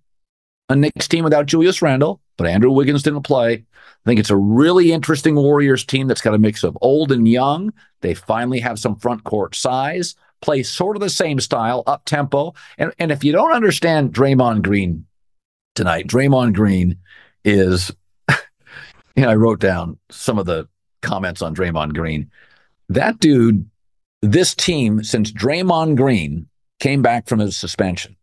a 0.68 0.76
Knicks 0.76 1.08
team 1.08 1.24
without 1.24 1.46
Julius 1.46 1.82
Randle, 1.82 2.20
but 2.36 2.46
Andrew 2.46 2.70
Wiggins 2.70 3.02
didn't 3.02 3.22
play. 3.22 3.52
I 3.54 4.08
think 4.08 4.18
it's 4.18 4.30
a 4.30 4.36
really 4.36 4.92
interesting 4.92 5.34
Warriors 5.34 5.84
team 5.84 6.06
that's 6.06 6.20
got 6.20 6.34
a 6.34 6.38
mix 6.38 6.64
of 6.64 6.78
old 6.80 7.12
and 7.12 7.28
young. 7.28 7.72
They 8.00 8.14
finally 8.14 8.60
have 8.60 8.78
some 8.78 8.96
front 8.96 9.24
court 9.24 9.54
size, 9.54 10.14
play 10.40 10.62
sort 10.62 10.96
of 10.96 11.02
the 11.02 11.10
same 11.10 11.40
style, 11.40 11.82
up 11.86 12.04
tempo. 12.04 12.54
And, 12.78 12.92
and 12.98 13.12
if 13.12 13.22
you 13.22 13.32
don't 13.32 13.52
understand 13.52 14.12
Draymond 14.12 14.62
Green 14.62 15.06
tonight, 15.74 16.06
Draymond 16.06 16.54
Green 16.54 16.98
is, 17.44 17.92
you 18.28 19.22
know, 19.22 19.30
I 19.30 19.34
wrote 19.34 19.60
down 19.60 19.98
some 20.10 20.38
of 20.38 20.46
the 20.46 20.68
comments 21.02 21.42
on 21.42 21.54
Draymond 21.54 21.94
Green. 21.94 22.30
That 22.88 23.18
dude, 23.20 23.68
this 24.22 24.54
team, 24.54 25.02
since 25.02 25.32
Draymond 25.32 25.96
Green 25.96 26.48
came 26.80 27.02
back 27.02 27.28
from 27.28 27.38
his 27.38 27.56
suspension, 27.56 28.16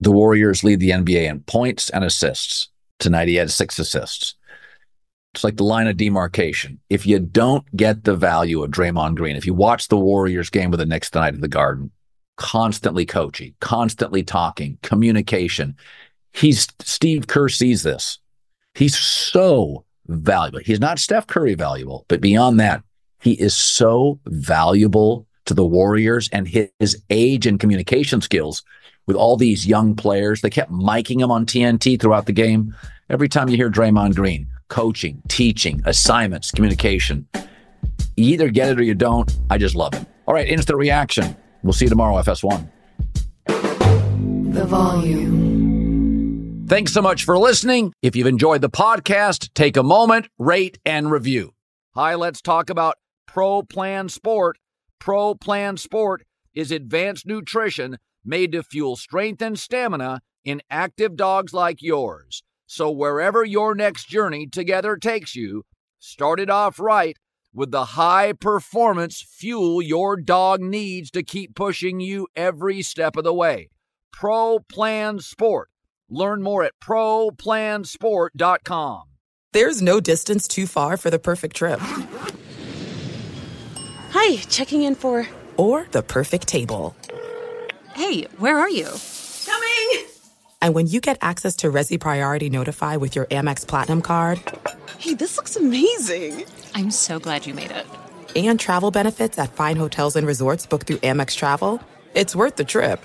the 0.00 0.12
Warriors 0.12 0.64
lead 0.64 0.80
the 0.80 0.90
NBA 0.90 1.28
in 1.28 1.40
points 1.40 1.90
and 1.90 2.04
assists. 2.04 2.68
Tonight 2.98 3.28
he 3.28 3.34
had 3.36 3.50
six 3.50 3.78
assists. 3.78 4.34
It's 5.34 5.44
like 5.44 5.56
the 5.56 5.64
line 5.64 5.88
of 5.88 5.96
demarcation. 5.96 6.80
If 6.88 7.06
you 7.06 7.18
don't 7.18 7.64
get 7.76 8.04
the 8.04 8.14
value 8.14 8.62
of 8.62 8.70
Draymond 8.70 9.16
Green, 9.16 9.36
if 9.36 9.46
you 9.46 9.54
watch 9.54 9.88
the 9.88 9.96
Warriors 9.96 10.50
game 10.50 10.70
with 10.70 10.78
the 10.80 10.86
Knicks 10.86 11.10
tonight 11.10 11.34
at 11.34 11.40
the 11.40 11.48
Garden, 11.48 11.90
constantly 12.36 13.06
coaching, 13.06 13.54
constantly 13.60 14.22
talking, 14.22 14.78
communication. 14.82 15.76
He's 16.32 16.66
Steve 16.80 17.26
Kerr 17.26 17.48
sees 17.48 17.82
this. 17.82 18.18
He's 18.74 18.96
so 18.98 19.84
valuable. 20.06 20.60
He's 20.60 20.80
not 20.80 20.98
Steph 20.98 21.26
Curry 21.26 21.54
valuable, 21.54 22.04
but 22.08 22.20
beyond 22.20 22.60
that, 22.60 22.82
he 23.20 23.32
is 23.32 23.54
so 23.54 24.20
valuable 24.26 25.26
to 25.46 25.54
the 25.54 25.64
Warriors 25.64 26.28
and 26.32 26.48
his, 26.48 27.02
age 27.10 27.46
and 27.46 27.60
communication 27.60 28.20
skills 28.20 28.62
with 29.06 29.16
all 29.16 29.36
these 29.36 29.66
young 29.66 29.94
players. 29.94 30.40
They 30.40 30.50
kept 30.50 30.72
miking 30.72 31.20
him 31.20 31.30
on 31.30 31.46
TNT 31.46 32.00
throughout 32.00 32.26
the 32.26 32.32
game. 32.32 32.74
Every 33.10 33.28
time 33.28 33.48
you 33.48 33.56
hear 33.56 33.70
Draymond 33.70 34.14
Green, 34.14 34.46
coaching, 34.68 35.22
teaching, 35.28 35.82
assignments, 35.84 36.50
communication, 36.50 37.26
you 38.16 38.32
either 38.32 38.48
get 38.48 38.70
it 38.70 38.78
or 38.78 38.82
you 38.82 38.94
don't. 38.94 39.30
I 39.50 39.58
just 39.58 39.74
love 39.74 39.94
him. 39.94 40.06
All 40.26 40.34
right, 40.34 40.48
instant 40.48 40.78
reaction. 40.78 41.36
We'll 41.62 41.74
see 41.74 41.84
you 41.84 41.90
tomorrow, 41.90 42.16
FS1. 42.16 42.68
The 43.46 44.64
volume. 44.64 45.53
Thanks 46.66 46.94
so 46.94 47.02
much 47.02 47.24
for 47.24 47.36
listening. 47.36 47.92
If 48.00 48.16
you've 48.16 48.26
enjoyed 48.26 48.62
the 48.62 48.70
podcast, 48.70 49.52
take 49.52 49.76
a 49.76 49.82
moment, 49.82 50.28
rate, 50.38 50.78
and 50.86 51.10
review. 51.10 51.52
Hi, 51.94 52.14
let's 52.14 52.40
talk 52.40 52.70
about 52.70 52.96
Pro 53.26 53.62
Plan 53.62 54.08
Sport. 54.08 54.56
Pro 54.98 55.34
Plan 55.34 55.76
Sport 55.76 56.24
is 56.54 56.72
advanced 56.72 57.26
nutrition 57.26 57.98
made 58.24 58.52
to 58.52 58.62
fuel 58.62 58.96
strength 58.96 59.42
and 59.42 59.58
stamina 59.58 60.22
in 60.42 60.62
active 60.70 61.16
dogs 61.16 61.52
like 61.52 61.82
yours. 61.82 62.42
So, 62.64 62.90
wherever 62.90 63.44
your 63.44 63.74
next 63.74 64.08
journey 64.08 64.46
together 64.46 64.96
takes 64.96 65.36
you, 65.36 65.64
start 65.98 66.40
it 66.40 66.48
off 66.48 66.80
right 66.80 67.18
with 67.52 67.72
the 67.72 67.84
high 67.84 68.32
performance 68.32 69.20
fuel 69.20 69.82
your 69.82 70.16
dog 70.16 70.62
needs 70.62 71.10
to 71.10 71.22
keep 71.22 71.54
pushing 71.54 72.00
you 72.00 72.26
every 72.34 72.80
step 72.80 73.16
of 73.16 73.24
the 73.24 73.34
way. 73.34 73.68
Pro 74.10 74.60
Plan 74.60 75.18
Sport. 75.18 75.68
Learn 76.10 76.42
more 76.42 76.64
at 76.64 76.72
ProPlansport.com. 76.82 79.02
There's 79.52 79.80
no 79.82 80.00
distance 80.00 80.48
too 80.48 80.66
far 80.66 80.96
for 80.96 81.10
the 81.10 81.18
perfect 81.18 81.54
trip. 81.56 81.78
Hi, 84.10 84.36
checking 84.48 84.82
in 84.82 84.94
for. 84.94 85.26
Or 85.56 85.86
the 85.92 86.02
perfect 86.02 86.48
table. 86.48 86.96
Hey, 87.94 88.24
where 88.38 88.58
are 88.58 88.70
you? 88.70 88.88
Coming! 89.46 90.06
And 90.60 90.74
when 90.74 90.86
you 90.88 91.00
get 91.00 91.18
access 91.20 91.54
to 91.56 91.70
Resy 91.70 92.00
Priority 92.00 92.50
Notify 92.50 92.96
with 92.96 93.14
your 93.14 93.26
Amex 93.26 93.64
Platinum 93.66 94.02
card, 94.02 94.40
Hey, 94.98 95.14
this 95.14 95.36
looks 95.36 95.54
amazing! 95.56 96.44
I'm 96.74 96.90
so 96.90 97.18
glad 97.20 97.46
you 97.46 97.54
made 97.54 97.70
it. 97.70 97.86
and 98.36 98.58
travel 98.58 98.90
benefits 98.90 99.38
at 99.38 99.54
fine 99.54 99.76
hotels 99.76 100.16
and 100.16 100.26
resorts 100.26 100.66
booked 100.66 100.88
through 100.88 100.96
Amex 100.98 101.36
Travel, 101.36 101.80
it's 102.14 102.34
worth 102.34 102.56
the 102.56 102.64
trip. 102.64 103.04